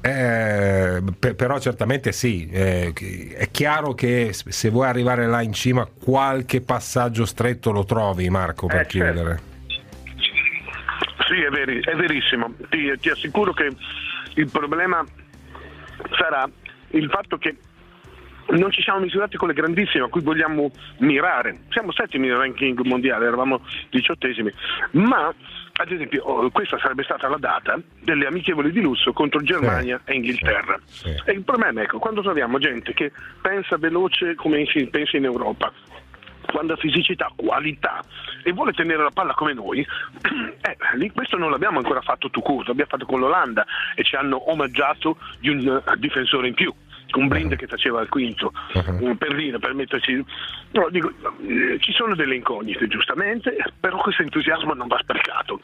[0.00, 2.92] Eh, pe- però certamente sì, eh,
[3.36, 8.66] è chiaro che se vuoi arrivare là in cima qualche passaggio stretto lo trovi Marco
[8.68, 9.12] per Eh, certo.
[9.12, 9.40] chiudere.
[11.28, 12.52] Sì, è, veri- è verissimo.
[12.70, 13.70] Ti, ti assicuro che
[14.34, 15.04] il problema
[16.16, 16.48] sarà
[16.90, 17.56] il fatto che
[18.48, 21.60] non ci siamo misurati con le grandissime a cui vogliamo mirare.
[21.70, 24.52] Siamo settimi nel ranking mondiale, eravamo diciottesimi,
[24.92, 25.32] ma
[25.80, 30.14] ad esempio oh, questa sarebbe stata la data delle amichevoli di lusso contro Germania e
[30.14, 30.78] Inghilterra.
[31.24, 35.24] E il problema è ecco, quando troviamo gente che pensa veloce come si pensa in
[35.24, 35.72] Europa,
[36.50, 38.02] quando ha fisicità, qualità
[38.42, 42.90] e vuole tenere la palla come noi, eh, questo non l'abbiamo ancora fatto tu l'abbiamo
[42.90, 46.72] fatto con l'Olanda e ci hanno omaggiato di un eh, difensore in più.
[47.14, 48.52] Un blind che faceva il quinto
[49.00, 50.24] un per dire, per metterci.
[50.72, 55.60] No, dico, eh, ci sono delle incognite, giustamente, però questo entusiasmo non va sprecato.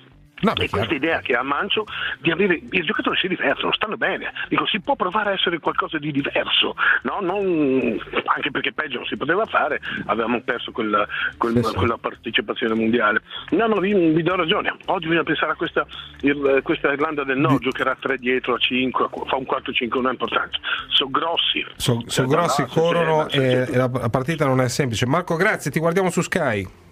[0.52, 1.84] E questa idea che ha Mancio
[2.20, 4.32] di avere i giocatori si divertono, stanno bene.
[4.48, 7.18] Dico, si può provare a essere qualcosa di diverso, no?
[7.20, 11.06] Non- anche perché peggio non si poteva fare, avevamo perso quella,
[11.38, 13.22] quel- quella partecipazione mondiale.
[13.50, 14.74] No, no, vi, vi do ragione.
[14.86, 15.86] Oggi bisogna pensare a questa,
[16.20, 20.06] il- questa Irlanda del Nord, giocherà a 3 dietro, a 5, fa un 4-5, non
[20.06, 20.58] ha importanza.
[20.88, 21.64] Sono grossi.
[21.76, 25.06] Sono Cioè, grossi, no, corrono e, e la partita non è semplice.
[25.06, 26.82] Marco, grazie, ti guardiamo su Sky.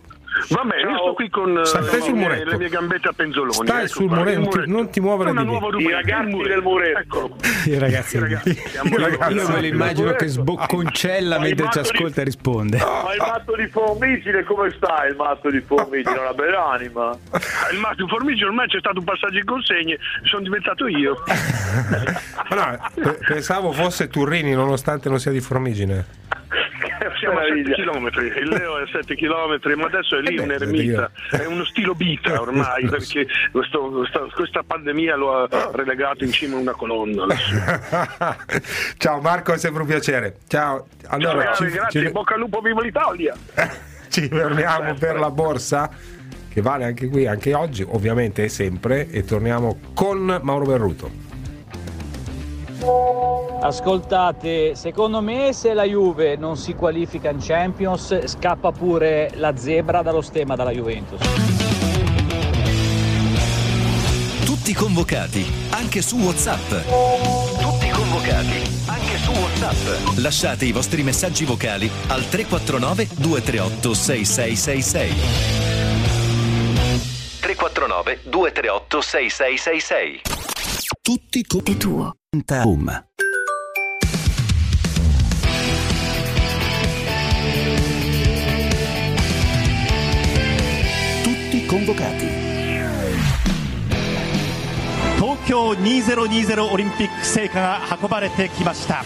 [0.48, 2.50] Vabbè, io sto qui con eh, le, sul mie, muretto.
[2.50, 3.52] le mie gambette a penzoloni.
[3.66, 5.84] Stai ecco sul qua, il muretto, non ti muovere di lì.
[5.84, 7.36] I ragazzi del muretto.
[7.66, 8.60] I ragazzi, io, ragazzi
[9.34, 12.76] io me lo immagino che sbocconcella Ma mentre ci matto di- ascolta e risponde.
[12.82, 16.18] Ma il matto di Formigine come sta il matto di Formigine?
[16.18, 17.10] Una bella anima.
[17.30, 21.22] Ah, Il Massimo Formigio ormai c'è stato un passaggio in consegne, sono diventato io.
[22.52, 26.04] No, pe- pensavo fosse Turrini nonostante non sia di Formigine.
[27.18, 27.76] Siamo a 7 meraviglia.
[27.76, 28.08] km,
[28.40, 31.42] il Leo è a 7 km, ma adesso è lì Eh beh, un eremita, vedi
[31.44, 36.56] è uno stilo vita ormai, perché questo- questa, questa pandemia lo ha relegato in cima
[36.56, 37.26] a una colonna.
[38.98, 40.36] Ciao Marco, è sempre un piacere.
[40.46, 40.86] Ciao.
[41.08, 43.34] Allora, Grazie, ci, grazie, ci- bocca al lupo, viva l'Italia!
[44.08, 45.90] ci fermiamo per la borsa
[46.52, 51.10] che vale anche qui, anche oggi, ovviamente e sempre, e torniamo con Mauro Berruto.
[53.60, 60.02] Ascoltate, secondo me se la Juve non si qualifica in Champions scappa pure la zebra
[60.02, 61.20] dallo stemma dalla Juventus.
[64.44, 66.70] Tutti convocati, anche su WhatsApp.
[67.60, 70.18] Tutti convocati, anche su WhatsApp.
[70.18, 75.14] Lasciate i vostri messaggi vocali al 349 238 6666.
[77.40, 80.51] 349 238 6666.
[81.04, 82.14] Tutti con tuo.
[82.30, 83.04] Um.
[91.24, 92.26] Tutti convocati.
[95.16, 99.02] 東京2020オリンピック聖火が運ばれてきました。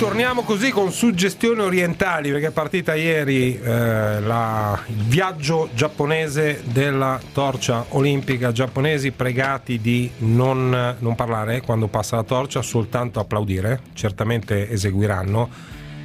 [0.00, 7.20] Torniamo così con suggestioni orientali, perché è partita ieri eh, la- il viaggio giapponese della
[7.34, 8.50] torcia olimpica.
[8.50, 13.80] Giapponesi pregati di non, non parlare quando passa la torcia, soltanto applaudire.
[13.92, 15.50] Certamente eseguiranno.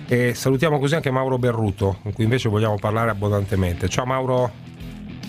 [0.09, 3.87] E salutiamo così anche Mauro Berruto, con cui invece vogliamo parlare abbondantemente.
[3.87, 4.51] Ciao Mauro.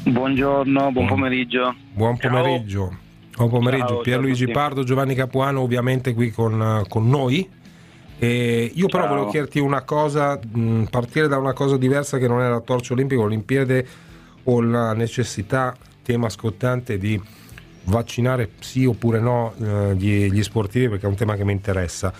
[0.02, 1.72] Buongiorno, buon pomeriggio.
[1.92, 2.96] Buon pomeriggio.
[3.36, 3.78] Buon pomeriggio.
[3.78, 4.48] Ciao, ciao a Pierluigi.
[4.48, 7.48] Pardo, Giovanni Capuano ovviamente qui con, con noi.
[8.18, 9.12] E io però Ciao.
[9.12, 12.94] volevo chiederti una cosa, mh, partire da una cosa diversa che non è la torcia
[12.94, 13.86] olimpica, Olimpiade
[14.44, 17.20] o la necessità, tema scottante di
[17.84, 22.12] vaccinare sì oppure no eh, gli, gli sportivi perché è un tema che mi interessa.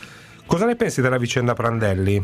[0.45, 2.23] Cosa ne pensi della vicenda Prandelli?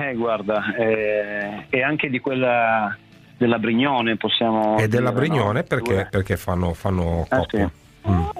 [0.00, 2.94] Eh, guarda, eh, e anche di quella
[3.38, 5.34] della Brignone possiamo E della dire, no?
[5.34, 7.70] Brignone perché, Due- perché fanno, fanno Eh coppia.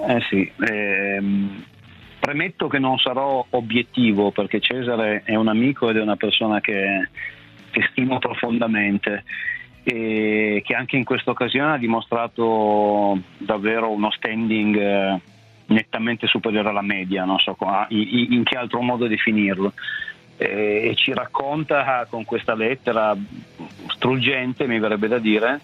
[0.07, 1.63] Eh sì, ehm,
[2.21, 7.09] premetto che non sarò obiettivo perché Cesare è un amico ed è una persona che,
[7.71, 9.23] che stimo profondamente
[9.83, 15.19] e che anche in questa occasione ha dimostrato davvero uno standing eh,
[15.65, 17.57] nettamente superiore alla media, non so
[17.89, 19.73] in che altro modo definirlo.
[20.37, 23.15] E ci racconta con questa lettera
[23.87, 25.59] struggente, mi verrebbe da dire,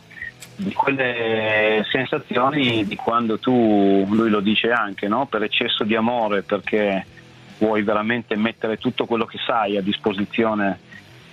[0.56, 5.28] di quelle sensazioni di quando tu, lui lo dice anche, no?
[5.28, 7.06] per eccesso di amore, perché
[7.60, 10.80] vuoi veramente mettere tutto quello che sai a disposizione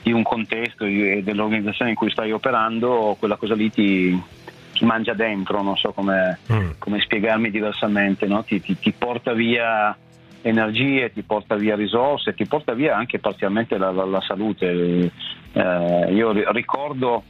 [0.02, 4.22] di un contesto e dell'organizzazione in cui stai operando, quella cosa lì ti,
[4.74, 6.38] ti mangia dentro, non so come,
[6.78, 8.44] come spiegarmi diversamente, no?
[8.44, 9.96] ti, ti- ti porta via
[10.42, 15.10] energie, ti porta via risorse, ti porta via anche parzialmente la, la- la salute.
[15.52, 17.24] Eh, io ri- ricordo,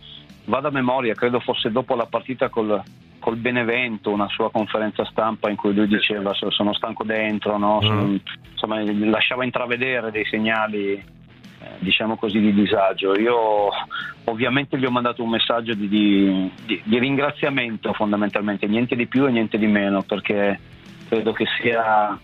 [0.44, 2.82] vado a memoria, credo fosse dopo la partita col,
[3.18, 7.80] col Benevento, una sua conferenza stampa in cui lui diceva "So- sono stanco dentro, no?
[7.82, 8.18] Sono-
[8.52, 13.18] insomma lasciava intravedere dei segnali eh, diciamo così di disagio.
[13.18, 13.68] Io
[14.24, 16.50] ovviamente gli ho mandato un messaggio di, di-
[16.84, 20.58] di- ringraziamento fondamentalmente, niente di più e niente di meno, perché
[21.08, 22.18] credo che sia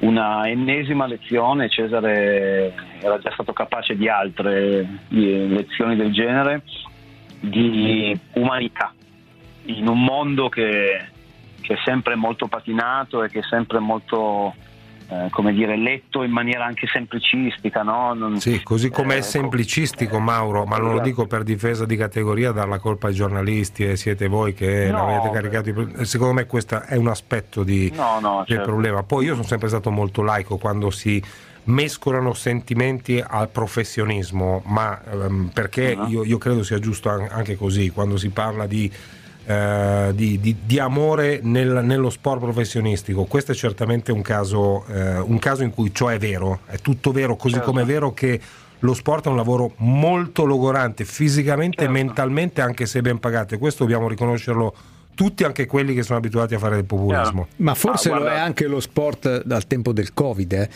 [0.00, 6.62] una ennesima lezione, Cesare era già stato capace di altre lezioni del genere,
[7.48, 8.92] di umanità,
[9.66, 11.06] in un mondo che,
[11.60, 14.54] che è sempre molto patinato e che è sempre molto,
[15.08, 18.14] eh, come dire, letto in maniera anche semplicistica, no?
[18.14, 21.08] Non- Sì, così come eh, è semplicistico Mauro, ma non lo esatto.
[21.08, 25.06] dico per difesa di categoria, dar la colpa ai giornalisti e siete voi che No,
[25.06, 26.04] l'avete caricato.
[26.04, 28.64] Secondo me questo è un aspetto di- No, del certo.
[28.70, 29.02] problema.
[29.02, 31.22] Poi io sono sempre stato molto laico quando si
[31.66, 36.06] mescolano sentimenti al professionismo, ma ehm, perché Ah.
[36.08, 38.90] io, io credo sia giusto an- anche così, quando si parla di,
[39.46, 43.24] eh, di- di- di amore nel- nello sport professionistico.
[43.24, 47.12] Questo è certamente un caso, eh, un caso in cui ciò è vero, è tutto
[47.12, 47.68] vero, così Certo.
[47.70, 48.40] come è vero che
[48.80, 51.90] lo sport è un lavoro molto logorante fisicamente Certo.
[51.90, 54.74] e mentalmente, anche se ben pagato, e questo dobbiamo riconoscerlo
[55.14, 57.48] tutti anche quelli che sono abituati a fare del populismo.
[57.56, 60.68] Ma forse Ah, lo è anche lo sport dal tempo del Covid, eh.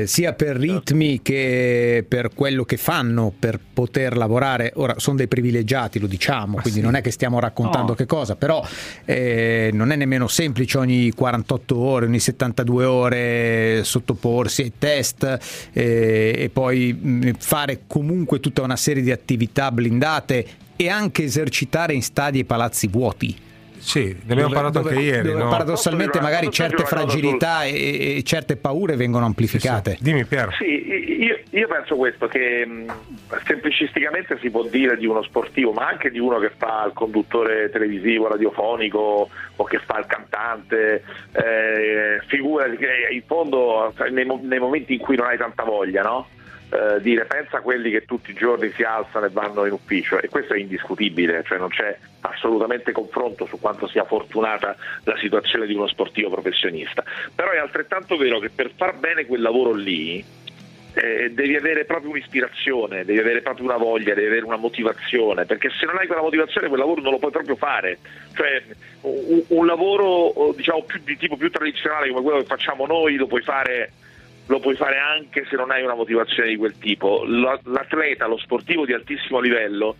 [0.00, 4.72] Eh, sia per ritmi che per quello che fanno per poter lavorare.
[4.76, 7.94] Ora sono dei privilegiati, lo diciamo, quindi non è che stiamo raccontando No.
[7.94, 8.64] che cosa, però
[9.04, 15.38] eh, non è nemmeno semplice ogni 48 ore, ogni 72 ore sottoporsi ai test
[15.72, 20.46] eh, e poi mh, fare comunque tutta una serie di attività blindate
[20.76, 23.36] e anche esercitare in stadi e palazzi vuoti.
[23.82, 25.28] Sì, ne abbiamo parlato anche ieri.
[25.28, 25.50] dove no?
[25.50, 29.98] paradossalmente magari certe fragilità e, e certe paure vengono amplificate.
[30.00, 30.54] Dimmi Pier.
[30.54, 32.92] Sì, io, io penso questo, che mh,
[33.44, 37.70] semplicisticamente si può dire di uno sportivo, ma anche di uno che fa il conduttore
[37.70, 44.60] televisivo, radiofonico o che fa il cantante, eh, figura che in fondo cioè, nei, nei
[44.60, 46.28] momenti in cui non hai tanta voglia, no?
[46.72, 50.18] Eh, dire pensa a quelli che tutti i giorni si alzano e vanno in ufficio
[50.18, 55.66] e questo è indiscutibile, cioè non c'è assolutamente confronto su quanto sia fortunata la situazione
[55.66, 57.04] di uno sportivo professionista,
[57.34, 60.24] però è altrettanto vero che per far bene quel lavoro lì
[60.94, 65.68] eh, devi avere proprio un'ispirazione, devi avere proprio una voglia, devi avere una motivazione, perché
[65.78, 67.98] se non hai quella motivazione quel lavoro non lo puoi proprio fare.
[68.32, 68.62] Cioè,
[69.02, 73.26] un, un lavoro diciamo, più, di tipo più tradizionale come quello che facciamo noi lo
[73.26, 73.92] puoi fare
[74.46, 77.24] lo puoi fare anche se non hai una motivazione di quel tipo.
[77.26, 79.96] La- L'atleta, lo sportivo di altissimo livello,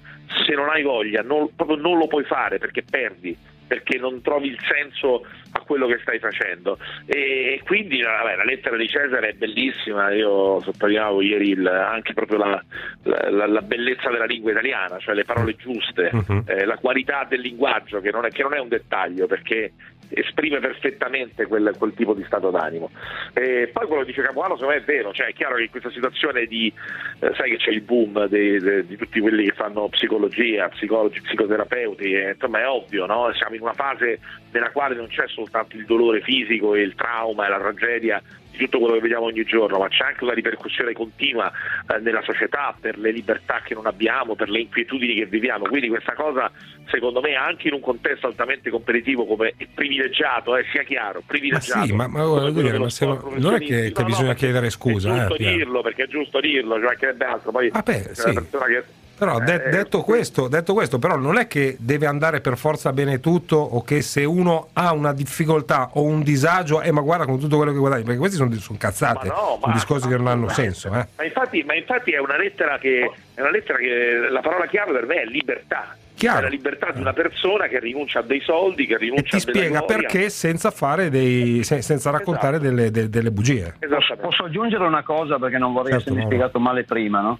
[0.47, 3.36] se non hai voglia, non, proprio non lo puoi fare perché perdi,
[3.66, 6.78] perché non trovi il senso a quello che stai facendo.
[7.07, 12.38] E quindi vabbè, la lettera di Cesare è bellissima, io sottolineavo ieri il- anche proprio
[12.38, 12.64] la,
[13.05, 16.43] la- la- bellezza della lingua italiana, cioè le parole giuste, Mhm.
[16.47, 19.72] eh, la qualità del linguaggio, che non è, che non è un dettaglio, perché
[20.15, 22.91] esprime perfettamente quel, quel tipo di stato d'animo.
[23.33, 25.71] E poi quello che dice Capuano secondo me è vero, cioè è chiaro che in
[25.71, 26.73] questa situazione di,
[27.21, 31.21] eh, sai che c'è il boom dei- de- di tutti quelli che fanno psicologia, psicologi,
[31.21, 33.33] psicoterapeuti, e, insomma è ovvio, no?
[33.35, 34.19] siamo in una fase
[34.53, 38.23] nella quale non c'è soltanto il dolore fisico e il trauma e la tragedia
[38.53, 41.51] di tutto quello che vediamo ogni giorno, ma c'è anche una ripercussione continua
[41.93, 45.65] eh, nella società per le libertà che non abbiamo, per le inquietudini che viviamo.
[45.67, 46.51] Quindi questa cosa,
[46.91, 51.25] secondo me, anche in un contesto altamente competitivo come è privilegiato, eh, sia chiaro, Ma
[51.27, 51.87] privilegiato.
[51.87, 54.45] sì, ma, ma voglio dire, ma se- non è che, che No, no, bisogna perché
[54.45, 55.17] chiedere È scusa.
[55.17, 57.51] giusto eh, dirlo, perché è giusto dirlo, cioè che altro.
[57.51, 58.33] Poi Ah, beh, c'è sì.
[58.33, 58.85] persona che
[59.23, 62.93] Però de- Eh, detto, questo, detto questo, però non è che deve andare per forza
[62.93, 67.25] bene tutto o che se uno ha una difficoltà o un disagio, eh, ma guarda
[67.25, 70.09] con tutto quello che guadagni, perché questi sono, sono cazzate, Ma no, sono ma- discorsi
[70.09, 70.89] che non hanno senso.
[70.89, 71.07] Eh.
[71.16, 74.91] Ma infatti, ma infatti è una lettera che è una lettera che la parola chiave
[74.91, 75.97] per me è libertà.
[76.14, 76.39] Chiaro.
[76.39, 79.39] È la libertà di una persona che rinuncia a dei soldi, che rinuncia Ti a
[79.39, 79.97] della spiega gloria.
[79.97, 82.70] perché senza fare dei, se- senza raccontare Esatto.
[82.75, 83.75] delle, de- delle bugie.
[83.89, 86.35] Posso, posso aggiungere una cosa perché non vorrei Certo, essermi Mauro.
[86.35, 87.39] spiegato male prima, no?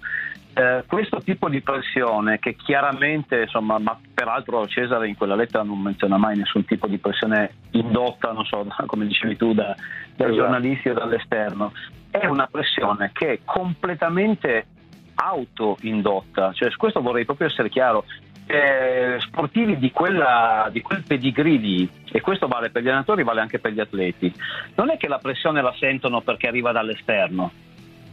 [0.55, 5.79] Eh, questo tipo di pressione che chiaramente, insomma, ma peraltro Cesare in quella lettera non
[5.79, 9.75] menziona mai nessun tipo di pressione indotta, non so, come dicevi tu, da-
[10.15, 10.33] dai Esatto.
[10.33, 11.71] giornalisti o dall'esterno,
[12.11, 14.67] è una pressione che è completamente
[15.15, 18.05] auto-indotta, cioè su questo vorrei proprio essere chiaro.
[18.45, 23.39] Eh, sportivi di, quella, di quel pedigree lì, e questo vale per gli allenatori, vale
[23.39, 24.31] anche per gli atleti,
[24.75, 27.51] non è che la pressione la sentono perché arriva dall'esterno.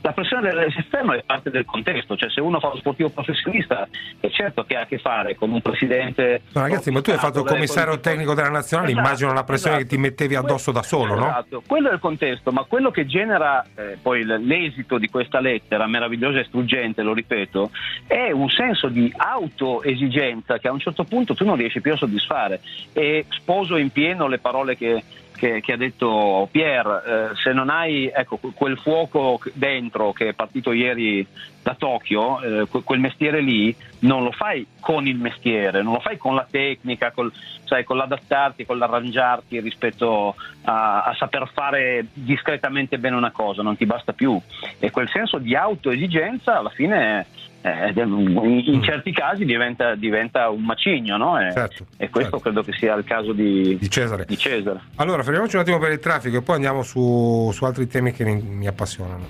[0.02, 3.86] La pressione dall'esterno è parte del contesto, cioè se uno fa lo sportivo professionista
[4.18, 6.42] è certo che ha a che fare con un presidente.
[6.52, 9.76] No, ragazzi, ma tu hai fatto il commissario tecnico della nazionale, Esatto, immagino la pressione
[9.76, 9.90] esatto.
[9.90, 11.26] che ti mettevi addosso da solo, no?
[11.26, 15.86] Esatto, quello è il contesto, ma quello che genera eh, poi l'esito di questa lettera
[15.86, 17.70] meravigliosa e struggente, lo ripeto,
[18.06, 21.96] è un senso di autoesigenza che a un certo punto tu non riesci più a
[21.96, 22.60] soddisfare.
[22.92, 25.02] E sposo in pieno le parole che,
[25.40, 30.28] che- che ha detto Pierre, eh, se non hai ecco, que- quel fuoco dentro che
[30.28, 31.26] è partito ieri
[31.62, 36.00] da Tokyo, eh, que- quel mestiere lì, non lo fai con il mestiere, non lo
[36.00, 37.30] fai con la tecnica, col,
[37.64, 43.76] sai, con l'adattarti, con l'arrangiarti rispetto a, a saper fare discretamente bene una cosa, non
[43.76, 44.40] ti basta più.
[44.78, 47.26] E quel senso di autoesigenza alla fine
[47.62, 51.38] eh, in, in certi casi diventa, diventa un macigno, no?
[51.38, 54.24] E, Certo, e questo credo che sia il caso di, Di Cesare.
[54.24, 54.80] di Cesare.
[54.96, 58.24] Allora, fermiamoci un attimo per il traffico e poi andiamo su, su altri temi che
[58.24, 59.28] mi, mi appassionano.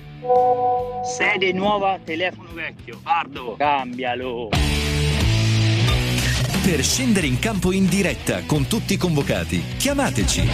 [1.03, 2.99] Sede nuova, telefono vecchio.
[3.03, 4.49] Ardo, cambialo.
[6.63, 10.47] Per scendere in campo in diretta con tutti i convocati, chiamateci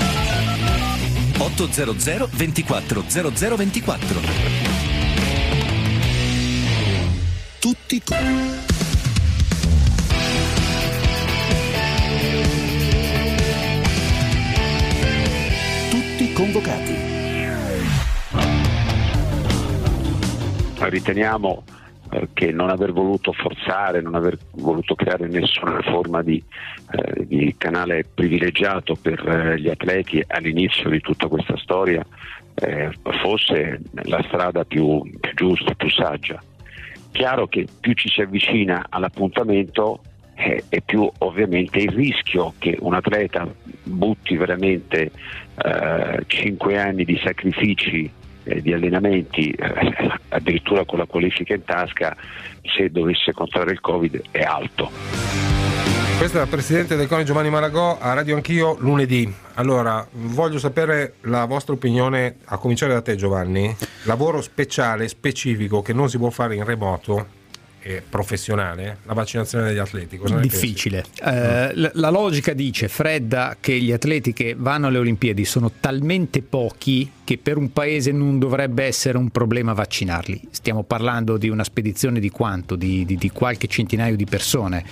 [1.38, 4.20] 800 24 0024.
[7.60, 8.66] Tutti con...
[16.38, 16.97] Convocati.
[20.80, 21.64] Riteniamo
[22.12, 26.42] eh, che non aver voluto forzare, non aver voluto creare nessuna forma di,
[26.92, 32.06] eh, di canale privilegiato per eh, gli atleti all'inizio di tutta questa storia
[32.56, 36.42] eh, fosse la strada più, più giusta, più saggia.
[37.12, 40.02] Chiaro che più ci si avvicina all'appuntamento
[40.36, 43.48] eh, e più ovviamente il rischio che un atleta
[43.84, 45.12] butti veramente
[45.64, 48.10] eh, 5 anni di sacrifici
[48.48, 52.16] eh, di allenamenti, eh, addirittura con la qualifica in tasca,
[52.62, 54.90] se dovesse contrarre il Covid è alto.
[56.18, 59.32] Questo è il presidente del CONI Giovanni Maragò a Radio Anch'io lunedì.
[59.56, 63.76] Allora, voglio sapere la vostra opinione, a cominciare da te Giovanni.
[64.04, 67.28] Lavoro speciale, specifico, che non si può fare in remoto,
[68.10, 70.18] professionale, la vaccinazione degli atleti?
[70.18, 71.06] Cosa Difficile.
[71.24, 77.10] Eh, la logica dice, Fredda, che gli atleti che vanno alle Olimpiadi sono talmente pochi
[77.28, 80.44] che per un paese non dovrebbe essere un problema vaccinarli.
[80.50, 82.78] Stiamo parlando di una spedizione di quanto?
[82.78, 84.86] Di, di, di qualche centinaio di persone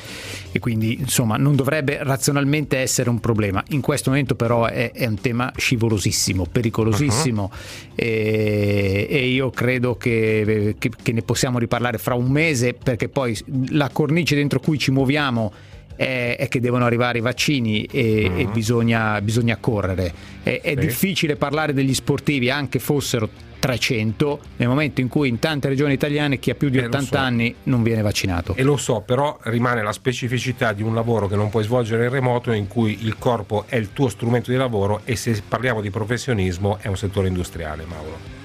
[0.52, 3.64] e quindi insomma non dovrebbe razionalmente essere un problema.
[3.70, 7.94] In questo momento però è, è un tema scivolosissimo, pericolosissimo uh-huh.
[7.96, 13.34] e, e, io credo che, che, che ne possiamo riparlare fra un mese perché poi
[13.70, 15.54] la cornice dentro cui ci muoviamo
[15.96, 18.40] è, è che devono arrivare i vaccini e, uh-huh.
[18.40, 20.14] e bisogna, bisogna, correre.
[20.44, 20.76] È, è sì.
[20.76, 23.30] difficile parlare degli sportivi, anche fossero
[23.60, 27.06] 300, nel momento in cui in tante regioni italiane chi ha più di eh, 80
[27.06, 27.18] so.
[27.18, 28.54] anni non viene vaccinato.
[28.56, 32.12] E lo so, però rimane la specificità di un lavoro che non puoi svolgere in
[32.12, 35.90] remoto in cui il corpo è il tuo strumento di lavoro e se parliamo di
[35.90, 38.45] professionismo è un settore industriale, Mauro.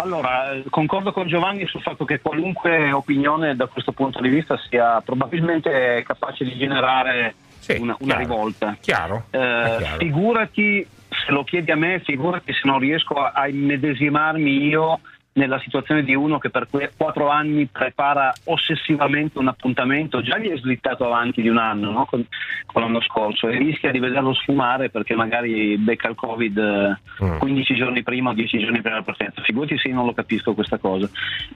[0.00, 5.00] Allora, concordo con Giovanni sul fatto che qualunque opinione da questo punto di vista sia
[5.00, 8.76] probabilmente capace di generare sì, una, una chiaro, rivolta.
[8.80, 9.38] Chiaro, eh,
[9.78, 9.96] chiaro.
[9.98, 15.00] Figurati, se lo chiedi a me, figurati se non riesco a, a immedesimarmi io
[15.38, 20.58] nella situazione di uno che per quattro anni prepara ossessivamente un appuntamento, già gli è
[20.58, 22.04] slittato avanti di un anno no?
[22.04, 22.26] con,
[22.66, 27.00] con, l'anno scorso e rischia di vederlo sfumare perché magari becca il Covid
[27.38, 27.76] 15 mm.
[27.76, 29.40] giorni prima o 10 giorni prima della partenza.
[29.42, 31.08] Figurati se io non lo capisco questa cosa.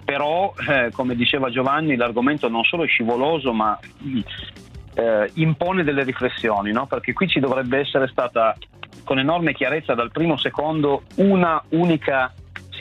[0.04, 3.78] Però, eh, come diceva Giovanni, l'argomento non solo è scivoloso, ma
[4.94, 6.86] eh, impone delle riflessioni, no?
[6.86, 8.56] perché qui ci dovrebbe essere stata
[9.04, 12.32] con enorme chiarezza dal primo secondo una unica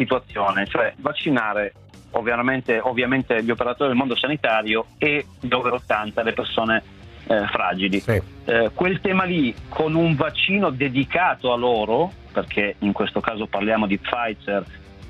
[0.01, 1.73] situazione, cioè vaccinare
[2.11, 6.83] ovviamente, ovviamente gli operatori del mondo sanitario e gli over 80, le persone
[7.27, 7.99] eh, fragili.
[7.99, 8.21] Sì.
[8.45, 13.85] Eh, quel tema lì con un vaccino dedicato a loro, perché in questo caso parliamo
[13.85, 14.63] di Pfizer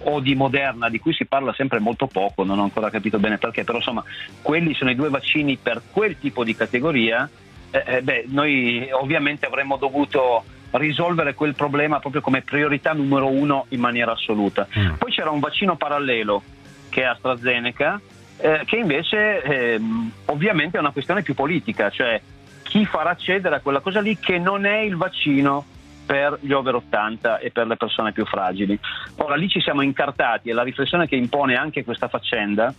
[0.03, 3.37] o di Moderna, di cui si parla sempre molto poco, non ho ancora capito bene
[3.37, 4.03] perché, però insomma
[4.41, 7.29] quelli sono i due vaccini per quel tipo di categoria,
[7.69, 13.65] eh, eh beh, noi ovviamente avremmo dovuto risolvere quel problema proprio come priorità numero uno
[13.69, 14.67] in maniera assoluta.
[14.77, 14.93] Mm.
[14.93, 16.41] Poi c'era un vaccino parallelo
[16.89, 17.99] che è AstraZeneca,
[18.37, 19.81] eh, che invece eh,
[20.25, 22.21] ovviamente è una questione più politica, cioè
[22.63, 25.65] chi farà accedere a quella cosa lì che non è il vaccino
[26.05, 28.77] per gli over 80 e per le persone più fragili.
[29.17, 32.73] Ora lì ci siamo incartati e la riflessione che impone anche questa faccenda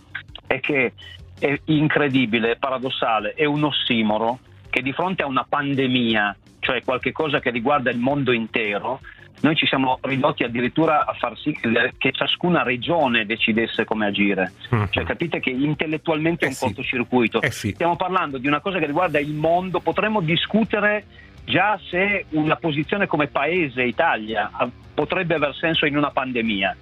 [0.45, 0.93] è che
[1.39, 4.39] è incredibile, paradossale, è un ossimoro
[4.69, 9.01] che di fronte a una pandemia cioè qualcosa che riguarda il mondo intero,
[9.41, 14.53] noi ci siamo ridotti addirittura a far sì che, ciascuna regione decidesse come agire.
[14.73, 14.85] Mm-hmm.
[14.89, 16.65] Cioè, capite che intellettualmente è un eh sì.
[16.65, 17.41] cortocircuito.
[17.41, 17.71] Eh sì.
[17.73, 21.05] Stiamo parlando di una cosa che riguarda il mondo, potremmo discutere
[21.43, 24.49] già se una posizione come paese Italia
[24.93, 26.77] potrebbe aver senso in una pandemia.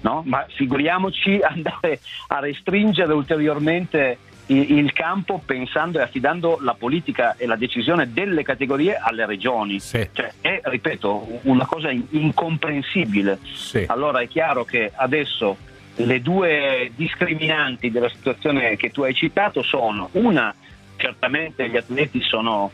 [0.00, 0.22] No?
[0.24, 4.16] Ma figuriamoci andare a restringere ulteriormente
[4.46, 9.80] il campo pensando e affidando la politica e la decisione delle categorie alle regioni.
[9.80, 10.08] Sì.
[10.12, 13.38] Cioè, è, ripeto, una cosa incomprensibile.
[13.42, 13.84] Sì.
[13.88, 15.56] Allora è chiaro che adesso
[15.96, 20.54] le due discriminanti della situazione che tu hai citato sono una,
[20.96, 22.70] certamente gli atleti sono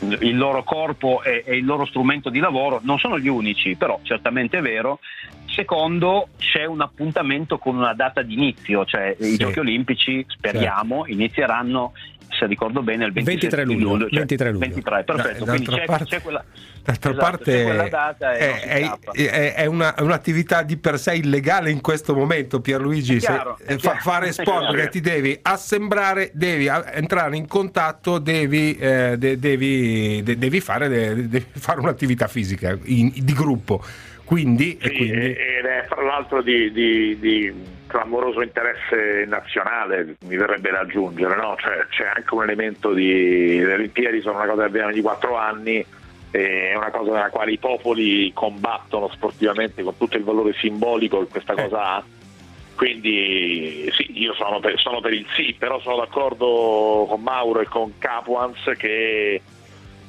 [0.00, 4.00] il loro corpo e, e il loro strumento di lavoro, non sono gli unici, però
[4.02, 5.00] certamente è vero,
[5.52, 9.32] Secondo, c'è un appuntamento con una data di inizio, cioè sì.
[9.32, 11.12] i Giochi Olimpici, speriamo, certo.
[11.12, 11.92] inizieranno
[12.30, 13.88] se ricordo bene, il 23 luglio.
[13.90, 14.66] luglio, cioè 23 luglio.
[14.66, 15.44] 23, perfetto.
[15.44, 16.44] No, Quindi c'è, parte, c'è, quella,
[16.82, 21.14] d'altra esatto, parte c'è quella data è, è, è, è una, un'attività di per sé
[21.14, 23.18] illegale in questo momento, Pierluigi.
[23.18, 29.16] Chiaro, se, fa, fare sport perché ti devi assembrare, devi entrare in contatto, devi, eh,
[29.18, 33.82] de, devi, de, devi, fare, de, devi, fare, un'attività fisica in, di gruppo.
[34.24, 35.32] Quindi, sì, quindi...
[35.32, 37.52] ed è fra l'altro di, di, di,
[37.90, 41.56] clamoroso interesse nazionale, mi verrebbe da aggiungere, no?
[41.58, 43.58] cioè, c'è anche un elemento di...
[43.58, 45.84] le Olimpiadi sono una cosa che avviene ogni quattro anni,
[46.30, 51.26] è una cosa nella quale i popoli combattono sportivamente con tutto il valore simbolico che
[51.26, 52.04] questa cosa ha
[52.76, 57.66] Quindi sì, io sono per, sono per il sì, però sono d'accordo con Mauro e
[57.66, 59.42] con Capuans che,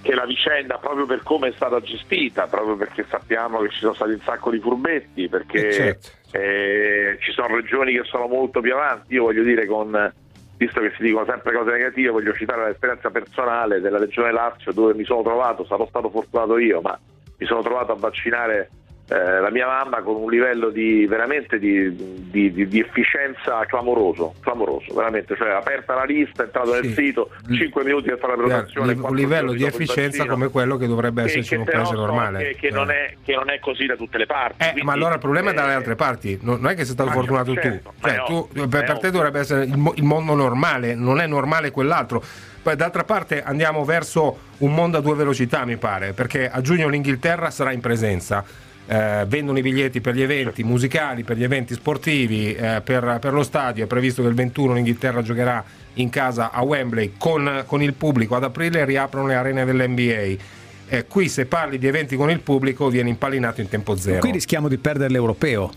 [0.01, 3.95] che la vicenda, proprio per come è stata gestita, proprio perché sappiamo che ci sono
[3.95, 6.09] stati un sacco di furbetti, perché Eh, certo.
[6.31, 10.13] Eh, ci sono regioni che sono molto più avanti, io voglio dire con
[10.57, 14.93] visto che si dicono sempre cose negative, voglio citare l'esperienza personale della regione Lazio dove
[14.93, 16.97] mi sono trovato, sarò stato fortunato io, ma
[17.37, 18.69] mi sono trovato a vaccinare
[19.11, 21.93] eh, la mia mamma con un livello di veramente di,
[22.29, 27.83] di- di- efficienza clamoroso, clamoroso, veramente, cioè aperta la lista, è entrato nel sito, 5
[27.83, 31.59] minuti per fare la prenotazione, un livello di efficienza come quello che dovrebbe esserci in
[31.61, 32.43] un paese normale.
[32.43, 34.63] Che, che non è, che non è così da tutte le parti.
[34.63, 37.11] Eh, quindi- ma allora il problema è dalle altre parti, non è che sei stato
[37.11, 40.35] fortunato certo, tu, ma cioè, è tu per, per te dovrebbe essere il, il mondo
[40.35, 42.23] normale, non è normale quell'altro.
[42.63, 46.87] Poi d'altra parte andiamo verso un mondo a due velocità, mi pare, perché a giugno
[46.87, 48.69] l'Inghilterra sarà in presenza.
[48.91, 53.31] Eh, vendono i biglietti per gli eventi musicali, per gli eventi sportivi, eh, per, per
[53.31, 53.85] lo stadio.
[53.85, 55.63] È previsto che il 21 l'Inghilterra giocherà
[55.93, 58.35] in casa a Wembley con, con il pubblico.
[58.35, 60.43] Ad aprile riaprono le arene dell'NBA.
[60.89, 64.19] Eh, qui se parli di eventi con il pubblico viene impallinato in tempo zero.
[64.19, 65.71] Qui rischiamo di perdere l'europeo.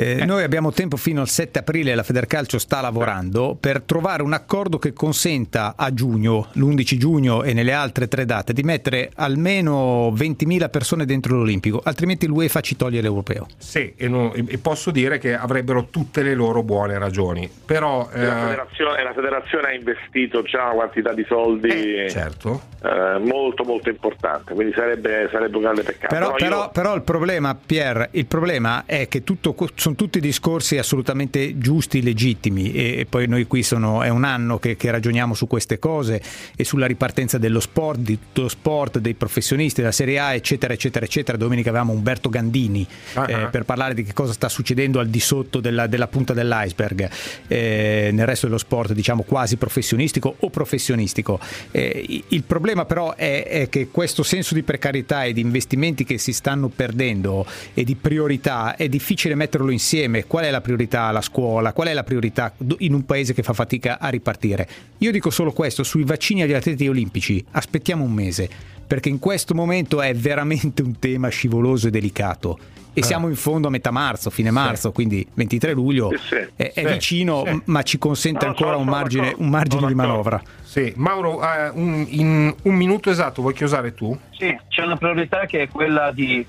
[0.00, 4.32] Eh, Noi abbiamo tempo fino al 7 aprile, la Federcalcio sta lavorando per trovare un
[4.32, 10.10] accordo che consenta a giugno, l'11 giugno e nelle altre tre date, di mettere almeno
[10.10, 13.46] 20.000 persone dentro l'Olimpico, altrimenti l'UEFA ci toglie l'europeo.
[13.58, 17.50] Sì, e, no- e posso dire che avrebbero tutte le loro buone ragioni.
[17.66, 21.70] Però E la, eh, federazione, la federazione ha investito già una quantità di soldi
[22.08, 22.62] certo.
[22.82, 26.14] eh, molto molto importante, quindi sarebbe, sarebbe un grande peccato.
[26.14, 30.78] Però, però- io- però il problema, Pier, il problema è che tutto, sono tutti discorsi
[30.78, 35.34] assolutamente giusti, legittimi e, e poi noi qui sono, è un anno che, che ragioniamo
[35.34, 36.22] su queste cose
[36.56, 40.72] e sulla ripartenza dello sport, di tutto lo sport, dei professionisti, della Serie A, eccetera,
[40.72, 41.36] eccetera, eccetera.
[41.36, 43.46] Domenica avevamo Umberto Gandini Ah, eh, ah.
[43.48, 47.10] per parlare di che cosa sta succedendo al di sotto della, della punta dell'iceberg
[47.48, 51.40] eh, nel resto dello sport, diciamo quasi professionistico o professionistico.
[51.70, 56.18] Eh, il problema però è, è che questo senso di precarietà e di investimenti che
[56.18, 60.26] si stanno perdendo e di priorità è difficile metterlo insieme.
[60.26, 61.10] Qual è la priorità?
[61.10, 61.72] La scuola?
[61.72, 64.68] Qual è la priorità in un paese che fa fatica a ripartire?
[64.98, 68.48] Io dico solo questo, sui vaccini agli atleti olimpici aspettiamo un mese,
[68.86, 72.58] perché in questo momento è veramente un tema scivoloso e delicato.
[72.92, 73.04] E Ah.
[73.04, 76.34] siamo in fondo a metà marzo, fine marzo, quindi 23 luglio Sì, sì.
[76.56, 77.60] è, è Sì, vicino, sì.
[77.66, 80.42] ma ci consente No, ancora sono- un margine, un margine di manovra.
[80.62, 84.16] Sì, Mauro, eh, un- in un minuto esatto, vuoi chiusare tu?
[84.36, 86.44] Sì, c'è una priorità che è quella di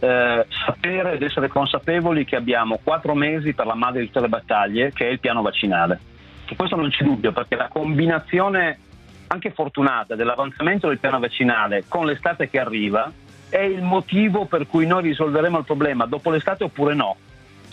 [0.00, 4.28] eh, sapere ed essere consapevoli che abbiamo quattro mesi per la madre di tutte le
[4.28, 5.98] battaglie, che è il piano vaccinale.
[6.46, 8.78] Su questo non c'è dubbio, perché la combinazione
[9.28, 13.12] anche fortunata dell'avanzamento del piano vaccinale con l'estate che arriva
[13.48, 17.16] è il motivo per cui noi risolveremo il problema dopo l'estate oppure no.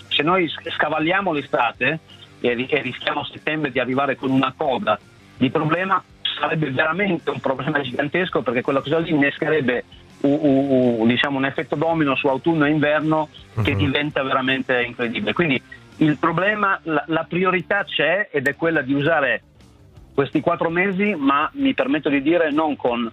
[0.08, 2.00] Se noi scavalliamo l'estate
[2.40, 4.98] e, e rischiamo a settembre di arrivare con una coda
[5.38, 6.02] di problema,
[6.40, 9.84] sarebbe veramente un problema gigantesco perché quella cosa lì innescherebbe
[11.06, 13.30] diciamo, un effetto domino su autunno e inverno
[13.64, 13.78] che Mhm.
[13.78, 15.34] diventa veramente incredibile.
[15.34, 15.62] Quindi
[15.98, 19.42] il problema, la, la priorità c'è ed è quella di usare
[20.14, 23.10] questi quattro mesi, ma mi permetto di dire non con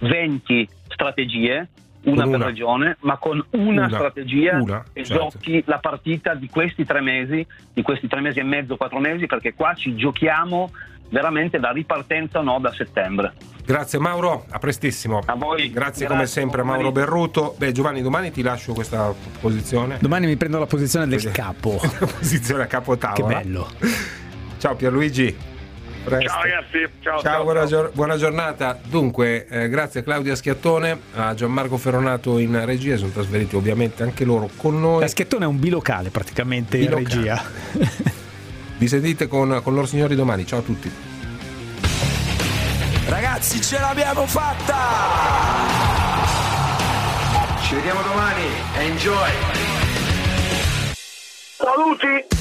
[0.00, 1.68] 20 strategie,
[2.02, 2.46] una, Con per una.
[2.46, 3.88] regione, ma con una, Una.
[3.88, 5.28] strategia Una, e certo.
[5.32, 9.26] giochi la partita di questi tre mesi, di questi tre mesi e mezzo, quattro mesi,
[9.26, 10.70] perché qua ci giochiamo
[11.10, 13.32] veramente la ripartenza o no da settembre.
[13.64, 15.20] Grazie Mauro, a prestissimo.
[15.24, 15.70] A voi.
[15.70, 16.90] Grazie, Grazie, come sempre a Mauro.
[16.90, 17.54] Berruto.
[17.58, 19.98] Beh Giovanni, domani ti lascio questa posizione.
[20.00, 21.80] Domani mi prendo la posizione del capo.
[22.18, 23.26] posizione a capo Che tavola.
[23.38, 23.68] bello.
[24.58, 25.48] Ciao Pierluigi.
[26.02, 26.28] Presto.
[26.30, 27.20] Ciao ragazzi, ciao.
[27.20, 28.78] Ciao, buona, gior- buona giornata.
[28.82, 34.24] Dunque, eh, grazie a Claudia Schiattone, a Gianmarco Ferronato in regia, sono trasferiti ovviamente anche
[34.24, 35.00] loro con noi.
[35.00, 37.02] La Schiettone è un bilocale praticamente Bilocale.
[37.02, 37.42] in regia.
[38.80, 40.46] Vi sentite con, con loro signori domani.
[40.46, 40.90] Ciao a tutti.
[43.08, 44.74] Ragazzi, ce l'abbiamo fatta!
[47.60, 48.46] Ci vediamo domani.
[48.78, 49.32] Enjoy!
[51.58, 52.39] Saluti!